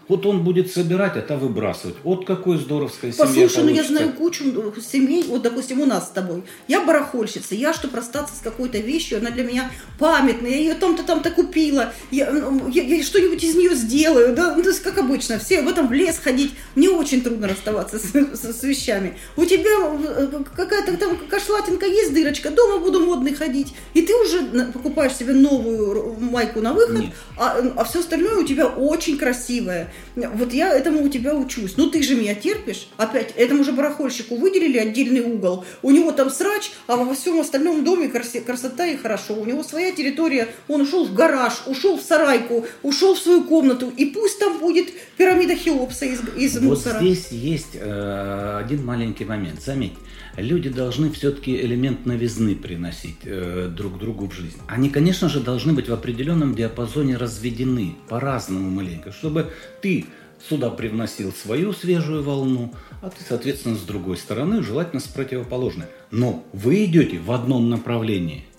Вот 0.09 0.25
он 0.25 0.45
будет 0.45 0.73
собирать, 0.73 1.17
а 1.17 1.23
та 1.23 1.37
выбрасывать. 1.37 1.97
Вот 2.05 2.27
какое 2.27 2.59
здоровская 2.59 3.11
семья 3.13 3.27
Послушай, 3.27 3.65
ну 3.65 3.71
я 3.71 3.83
знаю 3.83 4.13
кучу 4.13 4.45
семей, 4.81 5.25
вот, 5.25 5.43
допустим, 5.43 5.81
у 5.81 5.87
нас 5.87 6.07
с 6.07 6.11
тобой. 6.11 6.45
Я 6.69 6.85
барахольщица, 6.85 7.55
я, 7.57 7.73
чтобы 7.73 7.97
расстаться 7.97 8.35
с 8.37 8.39
какой-то 8.39 8.79
вещью, 8.79 9.19
она 9.19 9.31
для 9.31 9.43
меня 9.43 9.71
памятная, 9.99 10.51
я 10.51 10.57
ее 10.57 10.75
там-то 10.75 11.03
там-то 11.03 11.31
купила, 11.31 11.93
я, 12.11 12.31
ну, 12.31 12.69
я, 12.69 12.85
я 12.85 13.03
что-нибудь 13.03 13.43
из 13.43 13.57
нее 13.57 13.75
сделаю, 13.75 14.35
да, 14.35 14.55
ну, 14.55 14.63
то 14.63 14.69
есть, 14.69 14.83
как 14.83 14.99
обычно, 14.99 15.39
все 15.39 15.63
в 15.63 15.69
этом 15.69 15.89
в 15.89 15.93
лес 15.93 16.19
ходить, 16.23 16.53
мне 16.77 16.89
очень 16.89 17.23
трудно 17.23 17.49
расставаться 17.49 17.99
с, 17.99 18.13
с, 18.13 18.61
с 18.61 18.63
вещами. 18.63 19.17
У 19.37 19.45
тебя 19.45 19.89
э, 19.89 20.45
какая-то 20.55 20.97
там 20.97 21.17
кошлатинка 21.29 21.87
есть, 21.87 22.15
дырочка, 22.15 22.51
дома 22.51 22.79
буду 22.79 23.01
модный 23.01 23.35
ходить, 23.35 23.75
и 23.95 24.03
ты 24.03 24.15
уже 24.15 24.71
покупаешь 24.73 25.15
себе 25.15 25.33
новую 25.33 26.17
майку 26.21 26.61
на 26.61 26.73
выход, 26.73 27.07
а, 27.37 27.59
а 27.77 27.85
все 27.85 28.01
остальное 28.01 28.37
у 28.37 28.45
тебя 28.45 28.67
очень 28.67 29.19
красивое. 29.19 29.93
Вот 30.17 30.53
я 30.53 30.73
этому 30.73 31.05
у 31.05 31.09
тебя 31.09 31.35
учусь. 31.35 31.77
Ну 31.77 31.91
ты 31.91 32.03
же 32.03 32.15
меня 32.15 32.35
терпишь. 32.35 32.89
Опять, 32.97 33.35
этому 33.37 33.65
же 33.65 33.73
барахольщику 33.73 34.37
выделили 34.37 34.79
отдельный 34.79 35.21
угол. 35.21 35.65
У 35.83 35.91
него 35.91 36.13
там 36.13 36.31
срач, 36.31 36.71
а 36.87 36.97
во 36.97 37.15
всем 37.15 37.41
остальном 37.41 37.85
доме 37.85 38.09
красота 38.09 38.87
и 38.87 38.97
хорошо. 38.97 39.35
У 39.35 39.45
него 39.45 39.63
своя 39.63 39.93
территория. 39.93 40.49
Он 40.69 40.83
ушел 40.83 41.07
в 41.07 41.15
гараж, 41.15 41.63
ушел 41.67 41.99
в 41.99 42.03
сарайку, 42.03 42.67
ушел 42.83 43.15
в 43.15 43.19
свою 43.19 43.45
комнату. 43.45 43.93
И 43.97 44.07
пусть 44.07 44.39
там 44.39 44.59
будет 44.59 44.89
пирамида 45.17 45.55
Хеопса 45.55 46.07
из, 46.07 46.21
из 46.37 46.55
вот 46.55 46.63
мусора. 46.63 46.95
Вот 46.95 47.03
здесь 47.03 47.29
есть 47.31 47.75
э, 47.75 48.61
один 48.65 48.85
маленький 48.85 49.25
момент. 49.25 49.63
Заметь, 49.63 49.95
люди 50.37 50.69
должны 50.69 51.11
все-таки 51.11 51.57
элемент 51.57 52.07
новизны 52.07 52.55
приносить 52.55 53.19
э, 53.25 53.71
друг 53.75 53.99
другу 53.99 54.29
в 54.29 54.35
жизнь. 54.35 54.59
Они, 54.69 54.91
конечно 54.91 55.29
же, 55.29 55.41
должны 55.41 55.73
быть 55.73 55.89
в 55.89 55.93
определенном 55.93 56.55
диапазоне 56.55 57.17
разведены 57.17 57.97
по-разному 58.09 58.71
маленько, 58.71 59.13
чтобы 59.13 59.51
ты 59.81 60.07
сюда 60.49 60.71
привносил 60.71 61.33
свою 61.33 61.73
свежую 61.73 62.23
волну, 62.23 62.75
а 63.03 63.11
ты, 63.11 63.25
соответственно, 63.27 63.77
с 63.77 63.83
другой 63.83 64.17
стороны, 64.17 64.63
желательно 64.63 65.01
с 65.01 65.07
противоположной. 65.07 65.87
Но 66.11 66.45
вы 66.53 66.85
идете 66.85 67.19
в 67.19 67.33
одном 67.33 67.71
направлении– 67.71 68.45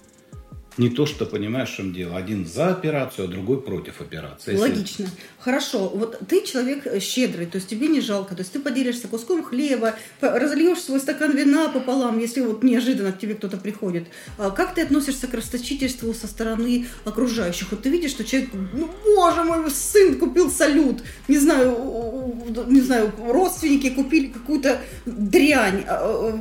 не 0.77 0.89
то, 0.89 1.05
что 1.05 1.25
понимаешь, 1.25 1.69
в 1.69 1.75
чем 1.75 1.93
дело. 1.93 2.17
Один 2.17 2.45
за 2.45 2.69
операцию, 2.69 3.25
а 3.25 3.27
другой 3.27 3.61
против 3.61 4.01
операции. 4.01 4.55
Логично. 4.55 5.03
Если... 5.03 5.17
Хорошо. 5.39 5.89
Вот 5.89 6.19
ты 6.27 6.45
человек 6.45 7.01
щедрый, 7.01 7.47
то 7.47 7.57
есть 7.57 7.67
тебе 7.67 7.87
не 7.87 8.01
жалко. 8.01 8.35
То 8.35 8.41
есть 8.41 8.51
ты 8.51 8.59
поделишься 8.59 9.07
куском 9.07 9.43
хлеба, 9.43 9.95
разольешь 10.21 10.79
свой 10.79 10.99
стакан 10.99 11.35
вина 11.35 11.69
пополам, 11.69 12.19
если 12.19 12.41
вот 12.41 12.63
неожиданно 12.63 13.11
к 13.11 13.19
тебе 13.19 13.35
кто-то 13.35 13.57
приходит. 13.57 14.07
А 14.37 14.51
как 14.51 14.75
ты 14.75 14.81
относишься 14.81 15.27
к 15.27 15.33
расточительству 15.33 16.13
со 16.13 16.27
стороны 16.27 16.85
окружающих? 17.05 17.71
Вот 17.71 17.81
ты 17.81 17.89
видишь, 17.89 18.11
что 18.11 18.23
человек, 18.23 18.51
ну, 18.73 18.89
боже 19.15 19.43
мой, 19.43 19.69
сын 19.71 20.19
купил 20.19 20.51
салют. 20.51 21.01
Не 21.27 21.37
знаю, 21.37 22.35
не 22.67 22.81
знаю, 22.81 23.11
родственники 23.17 23.89
купили 23.89 24.27
какую-то 24.27 24.79
дрянь 25.05 25.83
а, 25.87 26.31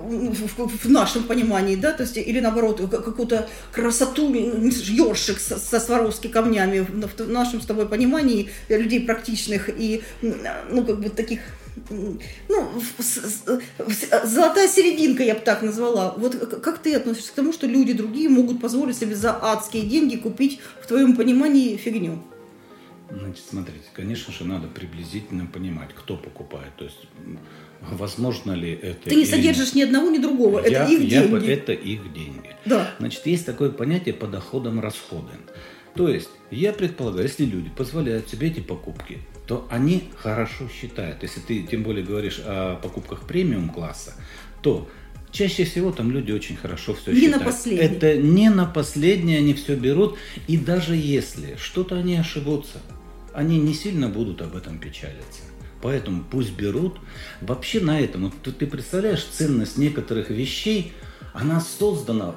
в 0.56 0.90
нашем 0.90 1.24
понимании, 1.24 1.76
да, 1.76 1.92
то 1.92 2.02
есть, 2.02 2.16
или 2.16 2.40
наоборот, 2.40 2.80
какую-то 2.90 3.48
красоту 3.72 4.25
ёршик 4.32 5.38
со, 5.38 5.58
со 5.58 5.80
Сваровски 5.80 6.28
камнями 6.28 6.80
в 6.80 7.28
нашем 7.28 7.60
с 7.60 7.66
тобой 7.66 7.88
понимании 7.88 8.50
людей 8.68 9.00
практичных 9.00 9.68
и 9.68 10.02
ну 10.22 10.84
как 10.84 11.00
бы 11.00 11.08
таких 11.10 11.40
ну, 11.90 12.18
золотая 14.24 14.68
серединка, 14.68 15.22
я 15.22 15.34
бы 15.34 15.40
так 15.40 15.62
назвала. 15.62 16.14
Вот 16.16 16.34
как 16.36 16.78
ты 16.78 16.94
относишься 16.94 17.32
к 17.32 17.34
тому, 17.34 17.52
что 17.52 17.66
люди 17.66 17.92
другие 17.92 18.28
могут 18.28 18.60
позволить 18.60 18.96
себе 18.96 19.14
за 19.14 19.38
адские 19.40 19.84
деньги 19.84 20.16
купить, 20.16 20.60
в 20.82 20.86
твоем 20.86 21.14
понимании, 21.16 21.76
фигню? 21.76 22.22
Значит, 23.08 23.44
смотрите, 23.48 23.84
конечно 23.92 24.32
же, 24.32 24.44
надо 24.44 24.66
приблизительно 24.66 25.46
понимать, 25.46 25.90
кто 25.94 26.16
покупает. 26.16 26.74
То 26.76 26.84
есть, 26.84 27.06
возможно 27.80 28.52
ли 28.52 28.72
это... 28.72 29.10
Ты 29.10 29.14
не 29.14 29.24
содержишь 29.24 29.74
ни 29.74 29.82
одного, 29.82 30.10
ни 30.10 30.18
другого. 30.18 30.60
Я, 30.60 30.84
это 30.84 30.92
их 30.92 31.00
я, 31.02 31.22
деньги. 31.22 31.46
Это 31.46 31.72
их 31.72 32.12
деньги. 32.12 32.56
Да. 32.64 32.90
Значит, 32.98 33.26
есть 33.26 33.46
такое 33.46 33.70
понятие 33.70 34.14
по 34.14 34.26
доходам 34.26 34.80
расходы. 34.80 35.32
То 35.94 36.08
есть, 36.08 36.28
я 36.50 36.72
предполагаю, 36.72 37.24
если 37.24 37.44
люди 37.44 37.70
позволяют 37.70 38.28
себе 38.28 38.48
эти 38.48 38.60
покупки, 38.60 39.18
то 39.46 39.66
они 39.70 40.10
хорошо 40.16 40.68
считают. 40.68 41.22
Если 41.22 41.40
ты 41.40 41.62
тем 41.62 41.84
более 41.84 42.04
говоришь 42.04 42.40
о 42.44 42.76
покупках 42.76 43.26
премиум 43.26 43.68
класса, 43.70 44.14
то 44.62 44.88
чаще 45.30 45.64
всего 45.64 45.92
там 45.92 46.10
люди 46.10 46.32
очень 46.32 46.56
хорошо 46.56 46.94
все 46.94 47.12
не 47.12 47.20
считают. 47.20 47.38
На 47.38 47.44
последний. 47.44 47.84
Это 47.84 48.16
не 48.16 48.50
на 48.50 48.66
последнее 48.66 49.38
они 49.38 49.54
все 49.54 49.76
берут. 49.76 50.18
И 50.48 50.58
даже 50.58 50.96
если 50.96 51.56
что-то 51.56 51.96
они 51.96 52.16
ошибутся, 52.16 52.80
они 53.36 53.58
не 53.58 53.74
сильно 53.74 54.08
будут 54.08 54.40
об 54.40 54.56
этом 54.56 54.78
печалиться. 54.78 55.42
Поэтому 55.82 56.24
пусть 56.28 56.56
берут. 56.56 56.96
Вообще 57.42 57.80
на 57.80 58.00
этом, 58.00 58.24
вот 58.24 58.34
ты, 58.42 58.50
ты 58.50 58.66
представляешь 58.66 59.24
ценность 59.24 59.76
некоторых 59.76 60.30
вещей, 60.30 60.94
она 61.34 61.60
создана, 61.60 62.36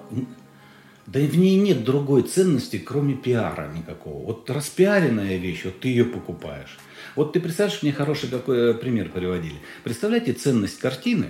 да 1.08 1.22
и 1.22 1.28
в 1.28 1.38
ней 1.38 1.58
нет 1.58 1.86
другой 1.86 2.24
ценности, 2.24 2.78
кроме 2.78 3.16
пиара 3.16 3.72
никакого. 3.74 4.26
Вот 4.26 4.50
распиаренная 4.50 5.38
вещь, 5.38 5.64
вот 5.64 5.80
ты 5.80 5.88
ее 5.88 6.04
покупаешь. 6.04 6.78
Вот 7.16 7.32
ты 7.32 7.40
представляешь, 7.40 7.82
мне 7.82 7.94
хороший 7.94 8.30
какой 8.30 8.72
э, 8.72 8.74
пример 8.74 9.10
приводили. 9.10 9.56
Представляете 9.86 10.34
ценность 10.34 10.80
картины? 10.80 11.30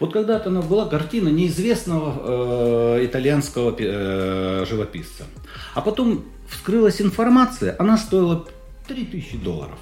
Вот 0.00 0.14
когда-то 0.14 0.48
она 0.48 0.62
была 0.62 0.88
картина 0.88 1.28
неизвестного 1.28 2.96
э, 2.96 3.04
итальянского 3.04 3.76
э, 3.78 4.64
живописца. 4.66 5.24
А 5.74 5.82
потом 5.82 6.24
вскрылась 6.48 7.02
информация, 7.02 7.76
она 7.78 7.98
стоила 7.98 8.48
3000 8.92 9.38
долларов. 9.38 9.78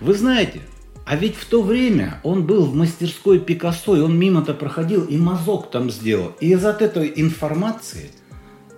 Вы 0.00 0.14
знаете, 0.14 0.60
а 1.04 1.16
ведь 1.16 1.36
в 1.36 1.44
то 1.44 1.62
время 1.62 2.20
он 2.22 2.46
был 2.46 2.64
в 2.64 2.74
мастерской 2.74 3.38
Пикассо, 3.38 3.96
и 3.96 4.00
он 4.00 4.18
мимо-то 4.18 4.54
проходил, 4.54 5.04
и 5.04 5.18
мазок 5.18 5.70
там 5.70 5.90
сделал. 5.90 6.32
И 6.40 6.52
из 6.52 6.64
от 6.64 6.80
этой 6.80 7.12
информации 7.16 8.10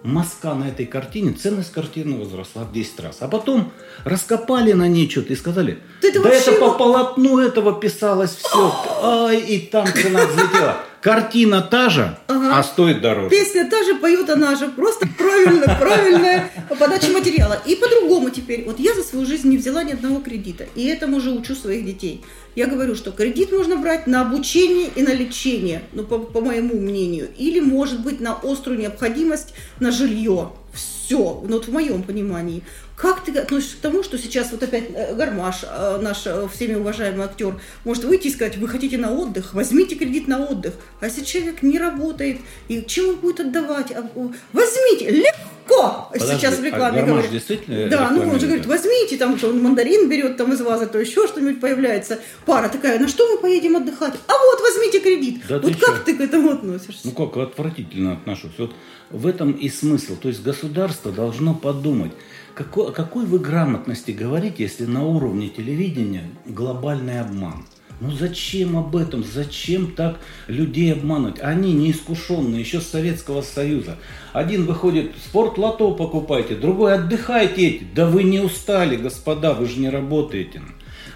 мазка 0.02 0.54
на 0.54 0.68
этой 0.68 0.86
картине, 0.86 1.32
ценность 1.32 1.72
картины 1.72 2.18
возросла 2.18 2.64
в 2.64 2.72
10 2.72 3.00
раз. 3.00 3.18
А 3.20 3.28
потом 3.28 3.72
раскопали 4.04 4.72
на 4.72 4.88
ней 4.88 5.08
что-то 5.08 5.32
и 5.32 5.36
сказали, 5.36 5.78
это, 6.02 6.22
да 6.22 6.30
это 6.30 6.52
по 6.52 6.72
полотну 6.72 7.38
этого 7.38 7.78
писалось 7.80 8.34
все. 8.34 8.74
Ай, 9.02 9.40
и 9.40 9.58
там 9.60 9.86
цена 9.86 10.26
взлетела. 10.26 10.78
Картина 11.04 11.60
та 11.60 11.90
же, 11.90 12.16
ага. 12.28 12.58
а 12.58 12.62
стоит 12.62 13.02
дороже. 13.02 13.28
Песня 13.28 13.68
та 13.70 13.84
же, 13.84 13.94
поет 13.94 14.30
она 14.30 14.56
же. 14.56 14.68
Просто 14.68 15.06
правильно, 15.18 15.76
правильная 15.78 16.50
подача 16.78 17.12
материала. 17.12 17.58
И 17.66 17.74
по-другому 17.74 18.30
теперь. 18.30 18.64
Вот 18.64 18.80
я 18.80 18.94
за 18.94 19.02
свою 19.02 19.26
жизнь 19.26 19.50
не 19.50 19.58
взяла 19.58 19.84
ни 19.84 19.92
одного 19.92 20.20
кредита. 20.20 20.64
И 20.74 20.86
этому 20.86 21.20
же 21.20 21.32
учу 21.32 21.54
своих 21.54 21.84
детей. 21.84 22.24
Я 22.56 22.68
говорю, 22.68 22.94
что 22.94 23.12
кредит 23.12 23.52
можно 23.52 23.76
брать 23.76 24.06
на 24.06 24.22
обучение 24.22 24.88
и 24.96 25.02
на 25.02 25.12
лечение, 25.12 25.82
ну, 25.92 26.04
по, 26.04 26.18
по 26.18 26.40
моему 26.40 26.80
мнению. 26.80 27.28
Или, 27.36 27.60
может 27.60 28.00
быть, 28.00 28.20
на 28.20 28.38
острую 28.42 28.78
необходимость 28.78 29.52
на 29.80 29.90
жилье. 29.90 30.52
Все, 30.72 31.03
ну, 31.10 31.54
вот 31.54 31.66
в 31.66 31.72
моем 31.72 32.02
понимании. 32.02 32.62
Как 32.96 33.24
ты 33.24 33.36
относишься 33.36 33.76
к 33.76 33.80
тому, 33.80 34.04
что 34.04 34.18
сейчас 34.18 34.52
вот 34.52 34.62
опять 34.62 34.84
э, 34.94 35.14
Гармаш, 35.14 35.64
э, 35.64 35.98
наш 36.00 36.26
э, 36.26 36.46
всеми 36.52 36.74
уважаемый 36.74 37.24
актер, 37.24 37.60
может 37.84 38.04
выйти 38.04 38.28
и 38.28 38.30
сказать, 38.30 38.56
вы 38.56 38.68
хотите 38.68 38.98
на 38.98 39.12
отдых, 39.12 39.52
возьмите 39.52 39.96
кредит 39.96 40.28
на 40.28 40.46
отдых. 40.46 40.74
А 41.00 41.06
если 41.06 41.24
человек 41.24 41.62
не 41.62 41.78
работает, 41.78 42.38
и 42.68 42.82
чем 42.82 43.10
он 43.10 43.16
будет 43.16 43.40
отдавать? 43.40 43.90
А, 43.90 44.08
возьмите, 44.52 45.10
легко! 45.10 46.08
Подожди, 46.12 46.36
сейчас 46.36 46.54
в 46.54 46.62
а 46.62 46.66
рекламе 46.66 47.00
Гармаш 47.00 47.08
говорит. 47.08 47.30
действительно 47.32 47.88
Да, 47.88 48.10
ну 48.10 48.30
он 48.30 48.38
же 48.38 48.46
говорит, 48.46 48.66
возьмите, 48.66 49.16
там, 49.16 49.38
что 49.38 49.48
он 49.48 49.60
мандарин 49.60 50.08
берет 50.08 50.36
там 50.36 50.52
из 50.52 50.60
вазы, 50.60 50.86
то 50.86 51.00
еще 51.00 51.26
что-нибудь 51.26 51.60
появляется. 51.60 52.20
Пара 52.46 52.68
такая, 52.68 53.00
на 53.00 53.08
что 53.08 53.26
мы 53.28 53.38
поедем 53.38 53.76
отдыхать? 53.76 54.14
А 54.28 54.32
вот, 54.32 54.60
возьмите 54.60 55.00
кредит. 55.00 55.42
Да 55.48 55.58
вот 55.58 55.72
ты 55.72 55.78
как 55.78 55.96
чё? 55.96 56.04
ты 56.04 56.14
к 56.14 56.20
этому 56.20 56.52
относишься? 56.52 57.00
Ну 57.04 57.10
как, 57.10 57.36
отвратительно 57.36 58.12
отношусь. 58.12 58.52
Вот 58.56 58.72
в 59.10 59.26
этом 59.26 59.52
и 59.52 59.68
смысл. 59.68 60.16
То 60.16 60.28
есть 60.28 60.42
государство 60.42 60.93
должно 61.02 61.54
подумать, 61.54 62.12
какой, 62.54 62.92
какой 62.92 63.26
вы 63.26 63.38
грамотности 63.38 64.12
говорите, 64.12 64.62
если 64.62 64.84
на 64.84 65.04
уровне 65.04 65.48
телевидения 65.48 66.30
глобальный 66.46 67.20
обман? 67.20 67.66
Ну 68.00 68.10
зачем 68.10 68.76
об 68.76 68.96
этом? 68.96 69.24
Зачем 69.24 69.92
так 69.92 70.18
людей 70.48 70.92
обманывать? 70.92 71.40
Они 71.40 71.72
неискушенные, 71.72 72.60
еще 72.60 72.80
с 72.80 72.88
Советского 72.88 73.42
Союза. 73.42 73.96
Один 74.32 74.66
выходит, 74.66 75.12
спортлото 75.24 75.92
покупайте, 75.92 76.56
другой 76.56 76.94
отдыхайте. 76.94 77.82
Да 77.94 78.06
вы 78.06 78.24
не 78.24 78.40
устали, 78.40 78.96
господа, 78.96 79.54
вы 79.54 79.66
же 79.66 79.78
не 79.78 79.90
работаете. 79.90 80.62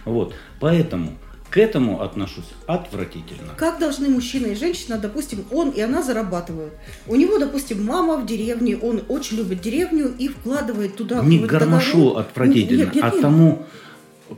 Вот. 0.04 0.34
Поэтому 0.60 1.14
к 1.50 1.56
этому 1.56 2.02
отношусь 2.02 2.44
отвратительно. 2.66 3.54
Как 3.56 3.78
должны 3.78 4.08
мужчина 4.08 4.48
и 4.48 4.54
женщина, 4.54 4.98
допустим, 4.98 5.44
он 5.50 5.70
и 5.70 5.80
она 5.80 6.02
зарабатывают. 6.02 6.74
У 7.06 7.16
него, 7.16 7.38
допустим, 7.38 7.84
мама 7.84 8.16
в 8.16 8.26
деревне, 8.26 8.76
он 8.76 9.02
очень 9.08 9.38
любит 9.38 9.61
деревню 9.61 10.14
и 10.18 10.28
вкладывает 10.28 10.96
туда... 10.96 11.22
Не 11.22 11.38
гармошу 11.38 12.11
огород. 12.11 12.26
отвратительно, 12.28 12.84
Нет, 12.84 12.94
нет, 12.94 13.04
а 13.04 13.11
нет. 13.11 13.20
тому, 13.22 13.66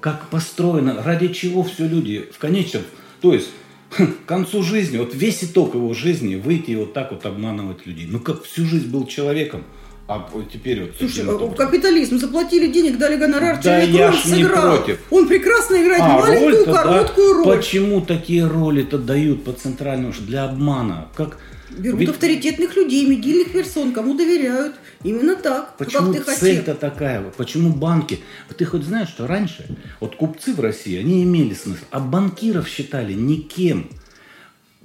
как 0.01 0.29
построено, 0.29 1.03
ради 1.03 1.29
чего 1.29 1.64
все 1.64 1.88
люди 1.88 2.29
в 2.33 2.38
конечном, 2.38 2.83
то 3.20 3.35
есть 3.35 3.51
к 3.90 4.25
концу 4.27 4.62
жизни, 4.62 4.99
вот 4.99 5.14
весь 5.14 5.42
итог 5.42 5.75
его 5.75 5.92
жизни, 5.94 6.37
выйти 6.37 6.70
и 6.70 6.77
вот 6.77 6.92
так 6.92 7.11
вот 7.11 7.27
обманывать 7.27 7.87
людей. 7.87 8.07
Ну 8.09 8.20
как 8.20 8.44
всю 8.44 8.64
жизнь 8.66 8.88
был 8.88 9.07
человеком, 9.07 9.64
а 10.11 10.29
вот 10.33 10.51
теперь 10.51 10.83
вот... 10.83 10.90
Слушай, 10.99 11.18
таким 11.25 11.31
э, 11.31 11.37
вот- 11.37 11.57
капитализм, 11.57 12.18
заплатили 12.18 12.66
денег, 12.66 12.99
дали 12.99 13.14
гонорар, 13.14 13.57
Да 13.57 13.62
человек 13.62 13.88
я 13.90 14.09
роль 14.11 14.16
ж 14.16 14.25
не 14.25 14.42
сыграл. 14.42 14.77
против. 14.77 14.99
Он 15.11 15.29
прекрасно 15.29 15.77
играет 15.77 16.03
А, 16.03 16.18
маленькую, 16.18 16.51
роль-то, 16.57 16.73
да. 16.73 16.83
короткую 16.83 17.33
роль. 17.35 17.57
Почему 17.57 18.01
такие 18.01 18.44
роли-то 18.44 18.99
дают 18.99 19.44
по 19.44 19.53
центральному, 19.53 20.12
для 20.27 20.44
обмана? 20.46 21.09
Как 21.14 21.38
Берут 21.70 22.01
Ведь 22.01 22.09
авторитетных 22.09 22.75
людей, 22.75 23.07
медийных 23.07 23.53
персон, 23.53 23.92
кому 23.92 24.14
доверяют. 24.14 24.75
Именно 25.05 25.37
так, 25.37 25.77
Почему 25.77 26.12
как 26.12 26.16
ты 26.16 26.23
хотел. 26.33 26.40
цель-то 26.40 26.75
такая? 26.75 27.20
вот? 27.20 27.35
Почему 27.37 27.73
банки? 27.73 28.18
Вот 28.49 28.57
Ты 28.57 28.64
хоть 28.64 28.83
знаешь, 28.83 29.09
что 29.09 29.29
раньше 29.29 29.64
вот 30.01 30.16
купцы 30.16 30.53
в 30.53 30.59
России, 30.59 30.99
они 30.99 31.23
имели 31.23 31.55
смысл, 31.55 31.85
а 31.92 32.01
банкиров 32.01 32.66
считали 32.66 33.12
никем. 33.12 33.88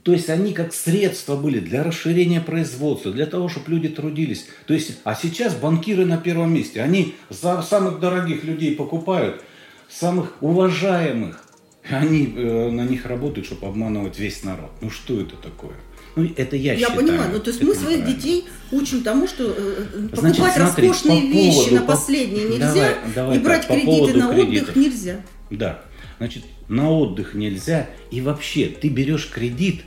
То 0.05 0.13
есть 0.13 0.29
они 0.29 0.53
как 0.53 0.71
средство 0.71 1.35
были 1.35 1.57
для 1.59 1.81
расширения 1.83 2.39
производства, 2.39 3.11
для 3.11 3.25
того, 3.25 3.49
чтобы 3.49 3.71
люди 3.71 3.89
трудились. 3.89 4.45
То 4.67 4.75
есть, 4.75 4.99
а 5.03 5.15
сейчас 5.15 5.55
банкиры 5.55 6.05
на 6.05 6.17
первом 6.17 6.53
месте. 6.53 6.83
Они 6.83 7.15
за 7.31 7.63
самых 7.63 7.99
дорогих 7.99 8.43
людей 8.43 8.75
покупают, 8.75 9.41
самых 9.89 10.33
уважаемых. 10.41 11.43
Они 11.89 12.31
э, 12.37 12.69
на 12.69 12.81
них 12.81 13.07
работают, 13.07 13.47
чтобы 13.47 13.65
обманывать 13.65 14.19
весь 14.19 14.43
народ. 14.43 14.69
Ну 14.79 14.91
что 14.91 15.19
это 15.19 15.37
такое? 15.37 15.73
Ну 16.15 16.29
это 16.37 16.55
я, 16.55 16.73
Я 16.73 16.79
считаю. 16.87 16.99
понимаю, 16.99 17.31
ну 17.33 17.39
то 17.39 17.49
есть 17.49 17.63
мы 17.63 17.73
своих 17.73 18.05
детей 18.05 18.45
учим 18.71 19.01
тому, 19.01 19.27
что 19.27 19.43
э, 19.45 19.53
э, 19.57 20.07
Значит, 20.13 20.37
покупать 20.37 20.53
смотри, 20.55 20.87
роскошные 20.87 21.21
по 21.21 21.25
вещи 21.35 21.55
поводу- 21.55 21.75
на 21.75 21.81
по- 21.81 21.87
последние 21.87 22.43
нельзя, 22.45 22.67
Давай, 22.73 22.95
давай 23.15 23.37
и 23.37 23.39
брать 23.39 23.61
так, 23.61 23.69
по 23.69 23.73
кредиты 23.73 23.97
поводу 23.97 24.19
на 24.19 24.33
кредитов. 24.35 24.69
отдых 24.69 24.75
нельзя. 24.83 25.15
Да. 25.49 25.81
Значит, 26.19 26.43
на 26.67 26.91
отдых 26.91 27.33
нельзя. 27.33 27.89
И 28.11 28.21
вообще, 28.21 28.67
ты 28.67 28.89
берешь 28.89 29.29
кредит. 29.31 29.81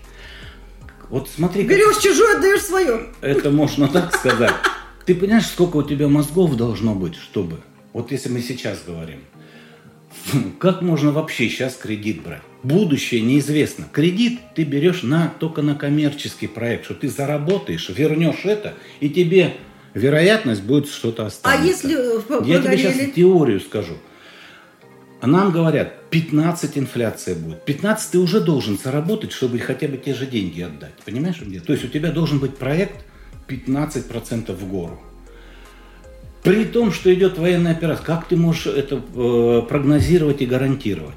Вот 1.11 1.29
смотри, 1.35 1.64
как- 1.64 1.77
Берешь 1.77 1.99
чужое, 2.03 2.37
отдаешь 2.37 2.62
свое. 2.62 3.07
это 3.21 3.51
можно 3.51 3.88
так 3.88 4.14
сказать. 4.14 4.55
Ты 5.07 5.14
понимаешь, 5.14 5.47
сколько 5.47 5.79
у 5.79 5.83
тебя 5.83 6.09
мозгов 6.09 6.55
должно 6.57 6.94
быть, 6.94 7.14
чтобы... 7.16 7.57
Вот 7.94 8.12
если 8.12 8.29
мы 8.29 8.40
сейчас 8.42 8.83
говорим. 8.87 9.21
Как 10.59 10.83
можно 10.83 11.12
вообще 11.12 11.49
сейчас 11.49 11.75
кредит 11.77 12.23
брать? 12.23 12.42
Будущее 12.62 13.21
неизвестно. 13.23 13.87
Кредит 13.90 14.40
ты 14.55 14.64
берешь 14.64 15.03
на, 15.03 15.33
только 15.38 15.62
на 15.62 15.75
коммерческий 15.75 16.47
проект, 16.49 16.85
что 16.85 16.94
ты 16.94 17.09
заработаешь, 17.09 17.88
вернешь 17.88 18.44
это, 18.44 18.75
и 19.01 19.09
тебе 19.09 19.55
вероятность 19.94 20.62
будет 20.62 20.88
что-то 20.88 21.25
А 21.25 21.27
останется. 21.27 21.88
если 21.88 21.97
э, 21.97 22.42
Я 22.44 22.61
тебе 22.61 22.77
сейчас 22.77 23.14
теорию 23.14 23.61
скажу. 23.61 23.94
А 25.20 25.26
нам 25.26 25.50
говорят, 25.50 26.11
15 26.11 26.78
инфляция 26.78 27.35
будет. 27.35 27.64
15 27.64 28.12
ты 28.12 28.18
уже 28.18 28.40
должен 28.40 28.78
заработать, 28.78 29.33
чтобы 29.33 29.59
хотя 29.59 29.88
бы 29.88 29.96
те 29.96 30.14
же 30.14 30.26
деньги 30.26 30.61
отдать. 30.61 30.94
Понимаешь, 31.04 31.40
где? 31.40 31.59
То 31.59 31.72
есть 31.72 31.85
у 31.85 31.88
тебя 31.88 32.12
должен 32.12 32.38
быть 32.38 32.57
проект 32.57 33.04
15% 33.48 34.52
в 34.54 34.68
гору. 34.68 35.00
При 36.44 36.64
том, 36.64 36.92
что 36.92 37.12
идет 37.12 37.37
военная 37.37 37.72
операция, 37.72 38.04
как 38.04 38.28
ты 38.28 38.37
можешь 38.37 38.66
это 38.66 39.02
э, 39.14 39.62
прогнозировать 39.68 40.40
и 40.40 40.46
гарантировать? 40.46 41.16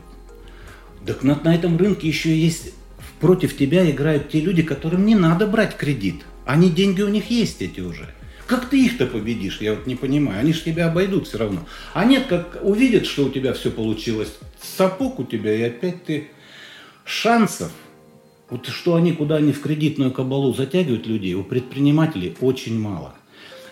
Так 1.06 1.24
на, 1.24 1.36
на 1.36 1.54
этом 1.54 1.78
рынке 1.78 2.08
еще 2.08 2.36
есть 2.36 2.74
против 3.20 3.56
тебя 3.56 3.90
играют 3.90 4.30
те 4.30 4.40
люди, 4.40 4.64
которым 4.64 5.06
не 5.06 5.16
надо 5.16 5.46
брать 5.46 5.78
кредит. 5.78 6.24
Они 6.46 6.72
деньги 6.72 7.04
у 7.04 7.08
них 7.08 7.30
есть 7.30 7.62
эти 7.62 7.82
уже. 7.82 8.10
Как 8.52 8.66
ты 8.66 8.84
их-то 8.84 9.06
победишь, 9.06 9.62
я 9.62 9.76
вот 9.76 9.88
не 9.88 9.96
понимаю. 9.96 10.42
Они 10.42 10.52
же 10.52 10.62
тебя 10.62 10.88
обойдут 10.88 11.26
все 11.26 11.38
равно. 11.38 11.66
А 11.94 12.04
нет, 12.04 12.26
как 12.28 12.60
увидят, 12.62 13.06
что 13.06 13.28
у 13.28 13.30
тебя 13.30 13.54
все 13.54 13.72
получилось, 13.72 14.34
сапог 14.62 15.20
у 15.20 15.24
тебя, 15.24 15.56
и 15.56 15.62
опять 15.62 16.04
ты 16.04 16.28
шансов, 17.06 17.72
вот 18.50 18.68
что 18.68 18.96
они 18.96 19.14
куда 19.14 19.38
они 19.38 19.54
в 19.54 19.62
кредитную 19.62 20.12
кабалу 20.12 20.54
затягивают 20.54 21.08
людей, 21.08 21.34
у 21.34 21.46
предпринимателей 21.46 22.36
очень 22.42 22.78
мало. 22.78 23.16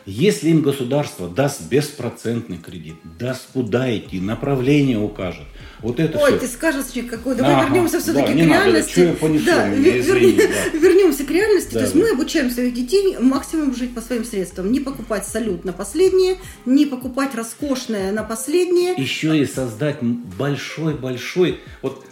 Если 0.10 0.50
им 0.50 0.62
государство 0.62 1.30
даст 1.30 1.62
беспроцентный 1.70 2.58
кредит, 2.58 2.96
даст 3.20 3.48
куда 3.54 3.96
идти, 3.96 4.20
направление 4.20 4.98
укажет, 4.98 5.46
вот 5.82 6.00
это 6.00 6.18
Ой, 6.18 6.32
все. 6.32 6.40
ты 6.40 6.48
сказочник 6.48 7.10
какой. 7.10 7.36
Давай 7.36 7.54
Ага, 7.54 7.68
вернемся 7.68 7.98
да, 7.98 8.00
все-таки 8.02 8.34
не 8.34 8.44
к 8.44 8.48
надо, 8.48 8.66
реальности. 8.66 9.00
я 9.00 9.14
понесу 9.14 9.46
да, 9.46 9.68
меня, 9.68 10.00
извини, 10.00 10.38
да. 10.38 10.78
вернемся 10.80 11.24
к 11.26 11.30
реальности. 11.30 11.74
Да, 11.74 11.80
То 11.80 11.86
есть 11.86 11.94
да. 11.94 12.00
мы 12.00 12.10
обучаем 12.10 12.50
своих 12.50 12.74
детей 12.74 13.18
максимум 13.20 13.76
жить 13.76 13.94
по 13.94 14.02
своим 14.02 14.26
средствам. 14.26 14.72
Не 14.72 14.80
покупать 14.80 15.28
салют 15.28 15.64
на 15.64 15.74
последнее, 15.74 16.38
не 16.66 16.88
покупать 16.88 17.36
роскошное 17.36 18.12
на 18.12 18.24
последнее. 18.24 18.96
еще 18.98 19.38
и 19.40 19.46
создать 19.46 20.02
большой-большой, 20.02 21.60
вот 21.84 22.04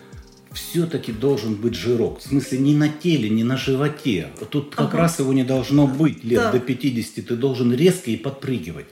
все-таки 0.58 1.12
должен 1.12 1.56
быть 1.56 1.76
жирок. 1.76 2.20
В 2.20 2.24
смысле, 2.24 2.58
не 2.60 2.76
на 2.76 2.90
теле, 2.90 3.30
не 3.30 3.44
на 3.44 3.58
животе. 3.58 4.28
Тут 4.50 4.76
как 4.76 4.90
Ага. 4.90 4.98
раз 4.98 5.20
его 5.20 5.34
не 5.34 5.44
должно 5.44 5.88
быть. 5.88 6.24
Лет 6.24 6.42
Да. 6.42 6.52
до 6.52 6.60
50 6.60 7.22
ты 7.22 7.36
должен 7.36 7.74
резко 7.74 8.12
и 8.12 8.18
подпрыгивать. 8.18 8.88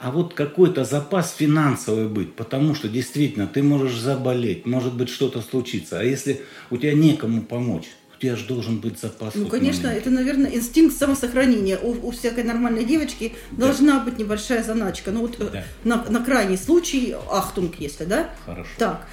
А 0.00 0.10
вот 0.10 0.34
какой-то 0.34 0.84
запас 0.84 1.32
финансовый 1.36 2.08
быть, 2.08 2.34
потому 2.34 2.74
что 2.74 2.88
действительно 2.88 3.46
ты 3.46 3.62
можешь 3.62 3.96
заболеть, 3.98 4.66
может 4.66 4.94
быть 4.94 5.08
что-то 5.08 5.40
случится. 5.42 6.00
А 6.00 6.02
если 6.02 6.42
у 6.70 6.76
тебя 6.76 6.92
некому 6.92 7.42
помочь, 7.42 7.84
тебя 8.20 8.36
же 8.36 8.46
должен 8.46 8.78
быть 8.78 9.00
запас. 9.00 9.34
Ну, 9.34 9.46
конечно, 9.46 9.88
маленький. 9.88 10.00
это, 10.08 10.10
наверное, 10.10 10.54
инстинкт 10.54 10.96
самосохранения. 10.96 11.76
У, 11.78 12.06
у 12.06 12.10
всякой 12.12 12.44
нормальной 12.44 12.84
девочки 12.84 13.32
должна 13.50 13.98
быть 13.98 14.16
небольшая 14.18 14.62
заначка. 14.62 15.10
Ну 15.10 15.22
вот 15.22 15.40
э, 15.40 15.48
Да. 15.52 15.64
на, 15.82 16.04
на 16.08 16.24
крайний 16.24 16.56
случай, 16.56 17.14
ахтунг, 17.30 17.74
если, 17.80 18.04
да? 18.04 18.30
Хорошо. 18.46 18.70
Так, 18.78 19.08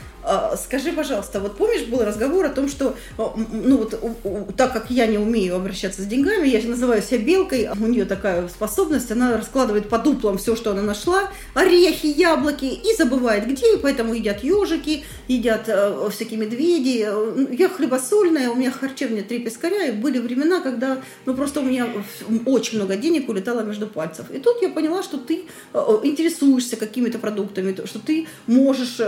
скажи, 0.58 0.92
пожалуйста, 0.92 1.40
вот 1.40 1.58
помнишь, 1.58 1.88
был 1.88 2.04
разговор 2.04 2.46
о 2.46 2.50
том, 2.50 2.68
что, 2.68 2.96
а, 3.18 3.34
ну 3.52 3.78
вот, 3.78 4.56
так 4.56 4.74
как 4.74 4.90
я 4.90 5.08
не 5.08 5.18
умею 5.18 5.56
обращаться 5.56 6.02
с 6.02 6.06
деньгами, 6.06 6.48
я 6.48 6.62
называю 6.68 7.02
себя 7.02 7.20
белкой, 7.20 7.64
а 7.64 7.74
у 7.80 7.88
нее 7.88 8.06
такая 8.06 8.48
способность, 8.48 9.12
она 9.12 9.38
раскладывает 9.38 9.90
по 9.90 9.98
дуплам 9.98 10.38
все, 10.38 10.56
что 10.56 10.72
она 10.72 10.82
нашла, 10.82 11.30
орехи, 11.54 12.08
яблоки, 12.08 12.66
и 12.66 12.96
забывает 12.98 13.48
где, 13.48 13.76
и 13.76 13.78
поэтому 13.78 14.14
едят 14.14 14.44
ежики, 14.44 15.04
едят 15.28 15.64
э, 15.68 16.10
всякие 16.12 16.40
медведи. 16.40 17.08
Ну, 17.10 17.48
Я 17.52 17.70
хлебосольная, 17.70 18.50
у 18.50 18.56
меня 18.56 18.72
харчевня 18.72 19.24
три 19.24 19.40
пескаря, 19.40 19.88
и 19.88 19.92
были 19.92 20.20
времена, 20.20 20.60
когда, 20.60 21.02
ну 21.26 21.34
просто 21.34 21.62
у 21.62 21.64
меня 21.64 21.88
очень 22.46 22.78
много 22.78 22.96
денег 22.96 23.30
улетало 23.30 23.62
между 23.62 23.88
пальцев. 23.88 24.26
И 24.32 24.40
тут 24.40 24.62
я 24.62 24.70
поняла, 24.70 25.04
что 25.04 25.18
ты 25.18 25.46
интересуешься 26.04 26.76
какими-то 26.76 27.20
продуктами, 27.20 27.72
то, 27.72 27.88
что 27.88 28.00
ты 28.00 28.28
можешь 28.48 29.00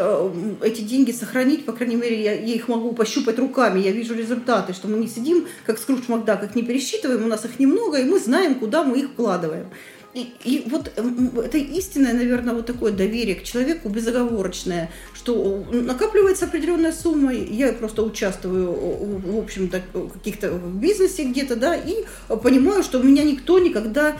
эти 0.61 0.81
деньги 0.81 1.00
сохранить, 1.09 1.65
по 1.65 1.71
крайней 1.71 1.95
мере, 1.95 2.21
я, 2.21 2.33
я 2.33 2.53
их 2.53 2.67
могу 2.67 2.93
пощупать 2.93 3.39
руками, 3.39 3.79
я 3.79 3.91
вижу 3.91 4.13
результаты, 4.13 4.73
что 4.73 4.87
мы 4.87 4.97
не 4.97 5.07
сидим, 5.07 5.47
как 5.65 5.79
Скрудж 5.79 6.03
Макдак, 6.07 6.43
их 6.43 6.53
не 6.53 6.61
пересчитываем, 6.61 7.23
у 7.23 7.27
нас 7.27 7.43
их 7.45 7.57
немного, 7.57 7.97
и 7.97 8.03
мы 8.03 8.19
знаем, 8.19 8.55
куда 8.55 8.83
мы 8.83 8.99
их 8.99 9.09
вкладываем. 9.09 9.71
И, 10.13 10.33
и 10.43 10.63
вот 10.69 10.91
м, 10.97 11.39
это 11.39 11.57
истинное, 11.57 12.13
наверное, 12.13 12.53
вот 12.53 12.65
такое 12.65 12.91
доверие 12.91 13.35
к 13.35 13.43
человеку 13.43 13.89
безоговорочное, 13.89 14.91
что 15.13 15.65
накапливается 15.71 16.45
определенная 16.45 16.91
сумма, 16.91 17.33
я 17.33 17.71
просто 17.71 18.03
участвую, 18.03 18.73
в 19.19 19.39
общем-то, 19.39 19.81
каких-то 20.13 20.51
в 20.51 20.75
бизнесе 20.79 21.23
где-то, 21.23 21.55
да, 21.55 21.75
и 21.75 22.05
понимаю, 22.43 22.83
что 22.83 23.01
меня 23.01 23.23
никто 23.23 23.57
никогда 23.59 24.17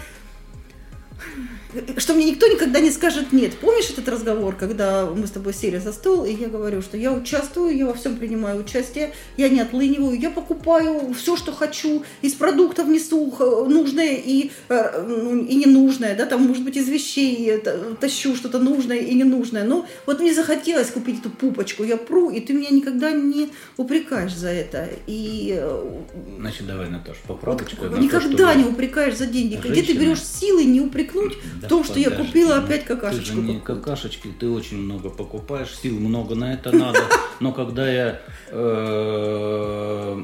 что 1.98 2.14
мне 2.14 2.26
никто 2.26 2.48
никогда 2.48 2.80
не 2.80 2.92
скажет 2.92 3.32
нет. 3.32 3.58
Помнишь 3.58 3.90
этот 3.90 4.08
разговор, 4.10 4.56
когда 4.56 5.06
мы 5.06 5.28
с 5.28 5.32
тобой 5.32 5.54
сели 5.54 5.78
за 5.78 5.94
стол, 5.94 6.26
и 6.26 6.34
я 6.34 6.48
говорю, 6.48 6.82
что 6.82 6.98
я 6.98 7.12
участвую, 7.12 7.76
я 7.76 7.86
во 7.86 7.94
всем 7.94 8.18
принимаю 8.18 8.60
участие, 8.60 9.14
я 9.38 9.50
не 9.50 9.62
отлыниваю, 9.62 10.20
я 10.20 10.30
покупаю 10.30 11.14
все, 11.14 11.38
что 11.38 11.52
хочу, 11.52 12.04
из 12.22 12.34
продуктов 12.34 12.88
несу 12.88 13.34
нужное 13.68 14.16
и, 14.16 14.52
э, 14.70 15.06
ну, 15.08 15.44
и 15.44 15.56
ненужное, 15.56 16.16
да, 16.16 16.26
там, 16.26 16.44
может 16.44 16.64
быть, 16.64 16.78
из 16.78 16.88
вещей 16.88 17.62
тащу 18.00 18.36
что-то 18.36 18.60
нужное 18.60 18.98
и 18.98 19.14
ненужное. 19.14 19.64
Но 19.64 19.88
вот 20.06 20.20
мне 20.20 20.34
захотелось 20.34 20.90
купить 20.90 21.20
эту 21.20 21.30
пупочку, 21.30 21.84
я 21.84 21.98
пру, 21.98 22.30
и 22.30 22.40
ты 22.40 22.54
меня 22.54 22.70
никогда 22.70 23.12
не 23.12 23.50
упрекаешь 23.78 24.36
за 24.36 24.50
это. 24.50 24.90
И... 25.08 25.56
Э, 25.58 26.02
Значит, 26.40 26.68
давай, 26.68 26.90
Наташа, 26.90 27.20
поправочку. 27.28 27.86
Вот, 27.86 28.00
никогда 28.00 28.54
то, 28.54 28.60
не 28.60 28.66
упрекаешь 28.66 29.18
за 29.18 29.26
деньги. 29.26 29.54
Женщина... 29.54 29.72
Где 29.72 29.82
ты 29.84 29.94
берешь 29.94 30.24
силы 30.24 30.64
не 30.66 30.82
упрекнуть 30.82 31.38
да 31.62 31.68
в 31.68 31.70
том, 31.70 31.84
что 31.84 32.00
я 32.00 32.10
купила 32.10 32.56
ну, 32.56 32.64
опять 32.66 32.86
какашечку. 32.86 33.36
Ты 33.36 33.42
же 33.42 33.42
не 33.42 33.60
какашечки, 33.60 34.28
ты 34.40 34.50
очень 34.50 34.78
много 34.78 35.10
покупаешь, 35.10 35.76
сил 35.76 36.00
много 36.00 36.36
на 36.36 36.54
это 36.54 36.76
надо. 36.76 37.00
Но 37.40 37.54
когда 37.54 37.92
я 37.92 38.22
э, 38.48 40.24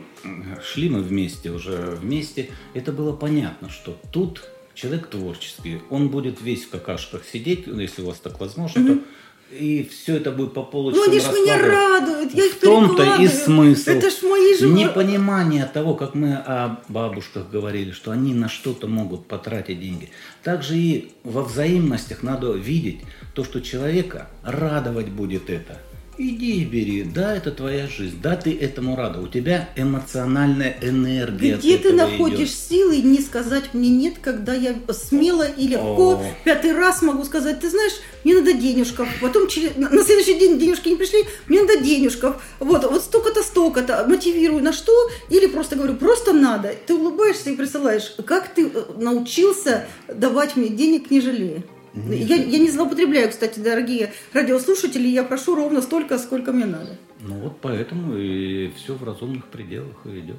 шли 0.63 0.89
мы 0.89 1.01
вместе 1.01 1.51
уже 1.51 1.97
вместе, 2.01 2.49
это 2.73 2.91
было 2.91 3.15
понятно, 3.15 3.69
что 3.69 3.95
тут 4.11 4.43
человек 4.73 5.07
творческий, 5.07 5.81
он 5.89 6.09
будет 6.09 6.41
весь 6.41 6.65
в 6.65 6.69
какашках 6.69 7.23
сидеть, 7.25 7.67
если 7.67 8.01
у 8.01 8.07
вас 8.07 8.19
так 8.19 8.39
возможно, 8.39 8.85
то 8.85 9.01
и 9.51 9.89
все 9.89 10.17
это 10.17 10.31
будет 10.31 10.53
по 10.53 10.63
полочкам 10.63 11.03
Ну, 11.05 11.09
они 11.09 11.19
ж 11.19 11.25
меня 11.25 11.57
радуют, 11.57 12.33
я 12.33 12.45
их 12.45 12.53
В 12.55 12.59
том-то 12.59 13.21
и 13.21 13.27
смысл. 13.27 13.89
Это 13.89 14.09
ж 14.09 14.23
мои 14.23 14.57
же... 14.57 14.67
Непонимание 14.67 15.65
того, 15.65 15.93
как 15.93 16.15
мы 16.15 16.33
о 16.33 16.79
бабушках 16.89 17.49
говорили, 17.49 17.91
что 17.91 18.11
они 18.11 18.33
на 18.33 18.49
что-то 18.49 18.87
могут 18.87 19.27
потратить 19.27 19.79
деньги. 19.79 20.09
Также 20.43 20.77
и 20.77 21.11
во 21.23 21.43
взаимностях 21.43 22.23
надо 22.23 22.51
видеть 22.51 23.01
то, 23.33 23.43
что 23.43 23.61
человека 23.61 24.27
радовать 24.43 25.09
будет 25.09 25.49
это. 25.49 25.79
Иди 26.19 26.63
и 26.63 26.65
бери, 26.65 27.03
да, 27.03 27.37
это 27.37 27.51
твоя 27.51 27.87
жизнь, 27.87 28.19
да, 28.23 28.35
ты 28.35 28.57
этому 28.57 28.95
рада, 28.95 29.21
у 29.21 29.27
тебя 29.27 29.69
эмоциональная 29.75 30.75
энергия. 30.81 31.57
Где 31.57 31.77
ты 31.77 31.93
находишь 31.93 32.49
идет. 32.49 32.57
силы 32.57 32.97
не 33.03 33.19
сказать 33.19 33.73
мне 33.73 33.89
нет, 33.89 34.15
когда 34.19 34.55
я 34.55 34.75
смело 34.89 35.47
и 35.47 35.67
легко 35.67 36.13
О. 36.13 36.25
пятый 36.43 36.73
раз 36.73 37.03
могу 37.03 37.23
сказать, 37.23 37.59
ты 37.59 37.69
знаешь, 37.69 37.93
мне 38.23 38.33
надо 38.33 38.53
денежков, 38.53 39.07
потом 39.21 39.47
через, 39.47 39.75
на 39.75 40.03
следующий 40.03 40.39
день 40.39 40.57
денежки 40.57 40.89
не 40.89 40.95
пришли, 40.95 41.23
мне 41.47 41.61
надо 41.61 41.81
денежков, 41.81 42.41
вот, 42.59 42.83
вот 42.83 43.03
столько-то, 43.03 43.43
столько-то, 43.43 44.03
мотивирую 44.07 44.63
на 44.63 44.73
что, 44.73 44.91
или 45.29 45.45
просто 45.45 45.75
говорю, 45.75 45.97
просто 45.97 46.33
надо, 46.33 46.73
ты 46.87 46.95
улыбаешься 46.95 47.51
и 47.51 47.55
присылаешь, 47.55 48.15
как 48.25 48.47
ты 48.55 48.71
э, 48.73 48.83
научился 48.97 49.85
давать 50.07 50.55
мне 50.55 50.69
денег 50.69 51.11
не 51.11 51.21
жалея? 51.21 51.63
Я, 52.09 52.35
я 52.35 52.59
не 52.59 52.69
злоупотребляю, 52.69 53.29
кстати, 53.29 53.59
дорогие 53.59 54.13
радиослушатели, 54.33 55.07
я 55.07 55.23
прошу 55.23 55.55
ровно 55.55 55.81
столько, 55.81 56.17
сколько 56.17 56.51
мне 56.51 56.65
надо. 56.65 56.97
Ну 57.21 57.35
вот 57.35 57.59
поэтому 57.61 58.17
и 58.17 58.71
все 58.75 58.93
в 58.93 59.03
разумных 59.03 59.45
пределах 59.45 60.05
идет. 60.05 60.37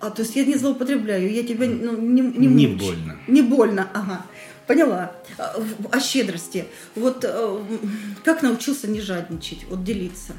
А, 0.00 0.10
то 0.10 0.22
есть 0.22 0.36
я 0.36 0.44
не 0.44 0.56
злоупотребляю, 0.56 1.32
я 1.32 1.42
тебя 1.42 1.66
ну, 1.66 1.96
не, 1.96 2.20
не, 2.20 2.46
не 2.46 2.66
больно. 2.66 3.16
Не 3.26 3.42
больно, 3.42 3.88
ага. 3.94 4.26
Поняла. 4.66 5.12
А, 5.38 5.56
о 5.92 6.00
щедрости. 6.00 6.66
Вот 6.94 7.24
э, 7.24 7.58
как 8.24 8.42
научился 8.42 8.88
не 8.88 9.00
жадничать, 9.00 9.64
вот 9.70 9.84
делиться. 9.84 10.34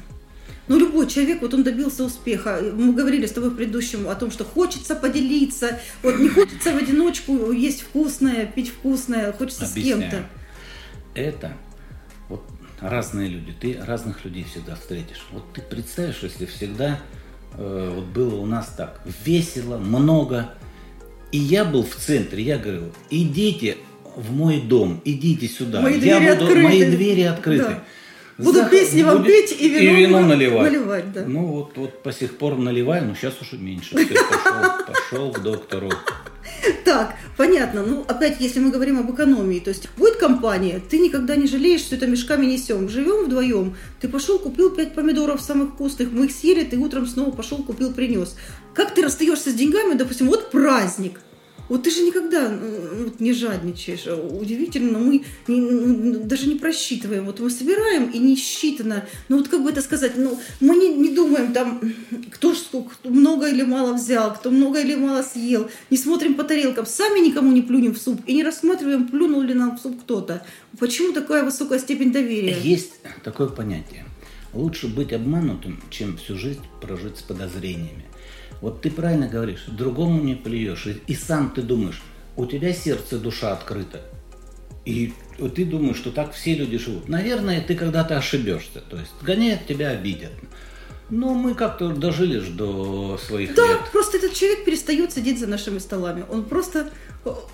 Ну, 0.68 0.78
любой 0.78 1.08
человек, 1.08 1.40
вот 1.40 1.54
он 1.54 1.62
добился 1.62 2.04
успеха. 2.04 2.60
Мы 2.74 2.92
говорили 2.92 3.26
с 3.26 3.32
тобой 3.32 3.50
в 3.50 3.56
предыдущем 3.56 4.08
о 4.08 4.14
том, 4.14 4.30
что 4.30 4.44
хочется 4.44 4.94
поделиться. 4.94 5.80
Вот 6.02 6.18
не 6.18 6.28
хочется 6.28 6.72
в 6.72 6.76
одиночку 6.76 7.52
есть 7.52 7.82
вкусное, 7.82 8.46
пить 8.46 8.68
вкусное, 8.68 9.32
хочется 9.32 9.64
Объясняю. 9.64 9.96
с 9.96 10.00
кем-то. 10.00 10.26
Это 11.14 11.52
вот 12.28 12.42
разные 12.80 13.28
люди. 13.28 13.52
Ты 13.58 13.80
разных 13.82 14.24
людей 14.24 14.44
всегда 14.44 14.74
встретишь. 14.74 15.24
Вот 15.32 15.44
ты 15.54 15.62
представишь, 15.62 16.18
если 16.22 16.44
всегда 16.46 17.00
э, 17.54 17.92
вот 17.94 18.04
было 18.04 18.34
у 18.36 18.46
нас 18.46 18.68
так 18.76 19.00
весело, 19.24 19.78
много. 19.78 20.50
И 21.32 21.38
я 21.38 21.64
был 21.64 21.82
в 21.82 21.94
центре, 21.94 22.42
я 22.42 22.58
говорил, 22.58 22.92
идите 23.10 23.78
в 24.16 24.32
мой 24.32 24.60
дом, 24.60 25.00
идите 25.04 25.48
сюда. 25.48 25.80
Мои 25.80 25.94
я 25.94 26.18
двери 26.18 26.30
буду, 26.32 26.44
открыты. 26.44 26.62
Мои 26.62 26.90
двери 26.90 27.22
открыты. 27.22 27.64
Да. 27.64 27.84
Буду 28.38 28.60
За... 28.60 28.68
песни 28.70 29.02
вам 29.02 29.24
петь 29.24 29.56
и 29.60 29.68
вино, 29.68 29.80
и 29.80 29.96
вино 29.96 30.20
наливать. 30.20 30.72
наливать 30.72 31.12
да. 31.12 31.24
Ну 31.26 31.46
вот, 31.46 31.76
вот 31.76 32.02
по 32.04 32.12
сих 32.12 32.38
пор 32.38 32.56
наливаю, 32.56 33.04
но 33.06 33.14
сейчас 33.14 33.34
уже 33.42 33.58
меньше. 33.58 33.96
Пошел 34.86 35.32
к 35.32 35.42
доктору. 35.42 35.90
Так, 36.84 37.14
понятно. 37.36 37.82
Ну, 37.82 38.04
опять, 38.06 38.40
если 38.40 38.60
мы 38.60 38.70
говорим 38.70 38.98
об 38.98 39.12
экономии, 39.12 39.58
то 39.58 39.70
есть 39.70 39.88
будет 39.96 40.16
компания, 40.16 40.80
ты 40.88 40.98
никогда 40.98 41.34
не 41.34 41.46
жалеешь, 41.48 41.80
что 41.80 41.96
это 41.96 42.06
мешками 42.06 42.46
несем. 42.46 42.88
Живем 42.88 43.26
вдвоем, 43.26 43.76
ты 44.00 44.08
пошел, 44.08 44.38
купил 44.38 44.70
пять 44.70 44.94
помидоров 44.94 45.40
самых 45.40 45.70
вкусных, 45.70 46.12
мы 46.12 46.26
их 46.26 46.32
съели, 46.32 46.64
ты 46.64 46.78
утром 46.78 47.06
снова 47.06 47.30
пошел, 47.30 47.58
купил, 47.58 47.92
принес. 47.92 48.36
Как 48.72 48.94
ты 48.94 49.02
расстаешься 49.02 49.50
с 49.50 49.54
деньгами, 49.54 49.94
допустим, 49.94 50.28
вот 50.28 50.50
праздник, 50.50 51.20
вот 51.68 51.82
ты 51.82 51.90
же 51.90 52.02
никогда 52.02 52.52
не 53.18 53.32
жадничаешь. 53.32 54.06
Удивительно, 54.06 54.98
мы 54.98 55.24
не, 55.46 56.16
даже 56.18 56.48
не 56.48 56.54
просчитываем. 56.54 57.26
Вот 57.26 57.40
мы 57.40 57.50
собираем 57.50 58.10
и 58.10 58.18
не 58.18 58.36
считано. 58.36 59.06
Ну 59.28 59.38
вот 59.38 59.48
как 59.48 59.62
бы 59.62 59.70
это 59.70 59.82
сказать, 59.82 60.16
ну 60.16 60.38
мы 60.60 60.76
не, 60.76 60.94
не 60.94 61.10
думаем 61.14 61.52
там, 61.52 61.80
кто 62.30 62.54
сколько, 62.54 62.94
кто 62.94 63.10
много 63.10 63.48
или 63.48 63.62
мало 63.62 63.94
взял, 63.94 64.34
кто 64.34 64.50
много 64.50 64.80
или 64.80 64.94
мало 64.94 65.22
съел. 65.22 65.70
Не 65.90 65.96
смотрим 65.96 66.34
по 66.34 66.44
тарелкам, 66.44 66.86
сами 66.86 67.20
никому 67.20 67.52
не 67.52 67.62
плюнем 67.62 67.94
в 67.94 67.98
суп 67.98 68.20
и 68.26 68.34
не 68.34 68.42
рассматриваем, 68.42 69.08
плюнул 69.08 69.42
ли 69.42 69.54
нам 69.54 69.76
в 69.76 69.80
суп 69.80 70.00
кто-то. 70.00 70.44
Почему 70.78 71.12
такая 71.12 71.44
высокая 71.44 71.78
степень 71.78 72.12
доверия? 72.12 72.56
Есть 72.62 73.00
такое 73.22 73.48
понятие. 73.48 74.04
Лучше 74.54 74.88
быть 74.88 75.12
обманутым, 75.12 75.82
чем 75.90 76.16
всю 76.16 76.38
жизнь 76.38 76.62
прожить 76.80 77.18
с 77.18 77.22
подозрениями. 77.22 78.06
Вот 78.60 78.80
ты 78.80 78.90
правильно 78.90 79.28
говоришь, 79.28 79.64
другому 79.66 80.22
не 80.22 80.34
плюешь, 80.34 80.86
и, 80.86 81.00
и 81.06 81.14
сам 81.14 81.50
ты 81.50 81.62
думаешь, 81.62 82.02
у 82.36 82.46
тебя 82.46 82.72
сердце, 82.72 83.18
душа 83.18 83.52
открыта. 83.52 84.00
И 84.84 85.12
ты 85.54 85.64
думаешь, 85.64 85.96
что 85.96 86.10
так 86.10 86.32
все 86.32 86.54
люди 86.54 86.78
живут. 86.78 87.08
Наверное, 87.08 87.60
ты 87.60 87.74
когда-то 87.74 88.16
ошибешься. 88.16 88.80
То 88.88 88.96
есть 88.96 89.12
гоняют 89.22 89.66
тебя, 89.66 89.90
обидят. 89.90 90.32
Но 91.10 91.34
мы 91.34 91.54
как-то 91.54 91.90
дожили 91.90 92.38
ж 92.38 92.48
до 92.48 93.18
своих 93.18 93.54
да, 93.54 93.66
лет. 93.66 93.78
Да, 93.78 93.90
просто 93.90 94.18
этот 94.18 94.34
человек 94.34 94.64
перестает 94.64 95.12
сидеть 95.12 95.40
за 95.40 95.46
нашими 95.46 95.78
столами. 95.78 96.24
Он 96.30 96.44
просто 96.44 96.90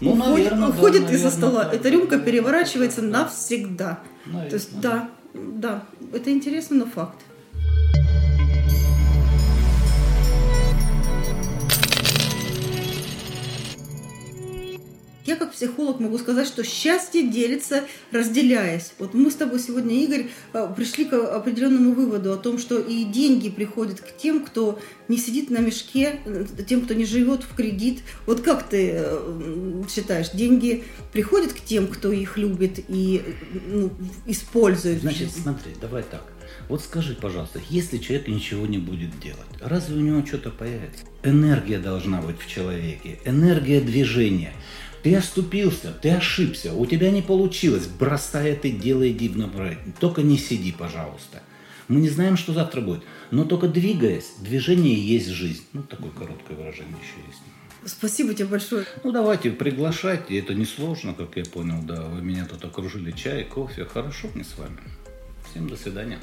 ну, 0.01 0.13
уходит, 0.13 0.53
наверное, 0.53 0.69
уходит 0.69 1.07
да, 1.07 1.13
из-за 1.13 1.31
стола. 1.31 1.65
Да, 1.65 1.73
Эта 1.73 1.89
рюмка 1.89 2.19
да, 2.19 2.25
переворачивается 2.25 3.01
да, 3.01 3.09
навсегда. 3.09 4.01
Наверное. 4.27 4.51
То 4.51 4.57
есть, 4.57 4.81
да, 4.81 5.11
да, 5.35 5.85
это 6.13 6.31
интересно, 6.31 6.77
но 6.77 6.87
факт. 6.87 7.21
Я 15.25 15.37
как 15.37 15.53
психолог 15.53 16.01
могу 16.01 16.19
сказать, 16.19 16.47
что 16.47 16.63
счастье 16.63 17.27
делится, 17.27 17.85
разделяясь. 18.13 18.93
Вот 18.99 19.15
мы 19.15 19.31
с 19.31 19.35
тобой 19.35 19.59
сегодня, 19.59 19.95
Игорь, 20.05 20.27
э, 20.53 20.73
пришли 20.77 21.07
к 21.07 21.15
определенному 21.15 21.95
выводу 21.95 22.33
о 22.33 22.37
том, 22.37 22.59
что 22.59 22.79
и 22.79 23.05
деньги 23.05 23.49
приходят 23.49 24.01
к 24.01 24.15
тем, 24.19 24.45
кто 24.45 24.79
не 25.09 25.17
сидит 25.17 25.49
на 25.49 25.59
мешке, 25.59 26.21
э, 26.27 26.45
тем, 26.69 26.83
кто 26.83 26.93
не 26.93 27.07
живет 27.07 27.43
в 27.43 27.55
кредит. 27.55 28.03
Вот 28.27 28.43
как 28.43 28.69
ты 28.69 28.93
э, 28.97 29.83
считаешь, 29.89 30.31
деньги 30.31 30.85
приходят 31.13 31.55
к 31.55 31.61
тем, 31.61 31.87
кто 31.87 32.13
их 32.13 32.37
любит 32.37 32.85
и 32.89 33.23
ну, 33.67 33.91
использует? 34.27 35.01
Значит, 35.01 35.31
смотри, 35.31 35.73
давай 35.81 36.03
так. 36.03 36.35
Вот 36.69 36.83
скажи, 36.83 37.15
пожалуйста, 37.15 37.61
если 37.69 37.99
человек 37.99 38.29
ничего 38.29 38.67
не 38.67 38.79
будет 38.79 39.19
делать, 39.21 39.41
разве 39.61 39.97
у 39.97 40.01
него 40.01 40.25
что-то 40.25 40.51
появится? 40.51 41.05
Энергия 41.23 41.79
должна 41.79 42.21
быть 42.21 42.39
в 42.39 42.47
человеке, 42.47 43.19
энергия 43.25 43.81
движения. 43.81 44.53
Ты 45.05 45.15
оступился, 45.17 45.93
ты 45.93 46.13
ошибся, 46.13 46.73
у 46.73 46.87
тебя 46.87 47.11
не 47.11 47.21
получилось, 47.21 47.87
бросай 47.87 48.53
это 48.53 48.71
дело, 48.71 49.07
иди 49.07 49.29
в 49.29 49.77
Только 50.01 50.23
не 50.23 50.39
сиди, 50.39 50.73
пожалуйста. 50.73 51.43
Мы 51.89 52.01
не 52.01 52.09
знаем, 52.09 52.39
что 52.39 52.55
завтра 52.55 52.81
будет, 52.81 53.03
но 53.31 53.45
только 53.45 53.69
двигаясь, 53.69 54.33
движение 54.39 54.95
есть 54.95 55.29
жизнь. 55.29 55.63
Ну, 55.75 55.83
такое 55.83 56.11
короткое 56.11 56.57
выражение 56.57 56.97
еще 57.03 57.27
есть. 57.29 57.43
Спасибо 57.85 58.33
тебе 58.33 58.47
большое. 58.47 58.87
Ну, 59.03 59.13
давайте, 59.13 59.51
приглашайте. 59.51 60.39
Это 60.39 60.55
несложно, 60.55 61.13
как 61.13 61.37
я 61.37 61.45
понял, 61.45 61.83
да. 61.83 62.01
Вы 62.05 62.23
меня 62.23 62.47
тут 62.47 62.65
окружили 62.65 63.11
чай, 63.11 63.45
кофе. 63.45 63.85
Хорошо 63.85 64.29
мне 64.33 64.43
с 64.43 64.57
вами. 64.57 64.81
Всем 65.51 65.69
до 65.69 65.77
свидания. 65.77 66.19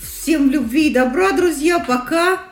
Всем 0.00 0.52
любви 0.52 0.90
и 0.90 0.94
добра, 0.94 1.32
друзья. 1.32 1.80
Пока. 1.80 2.44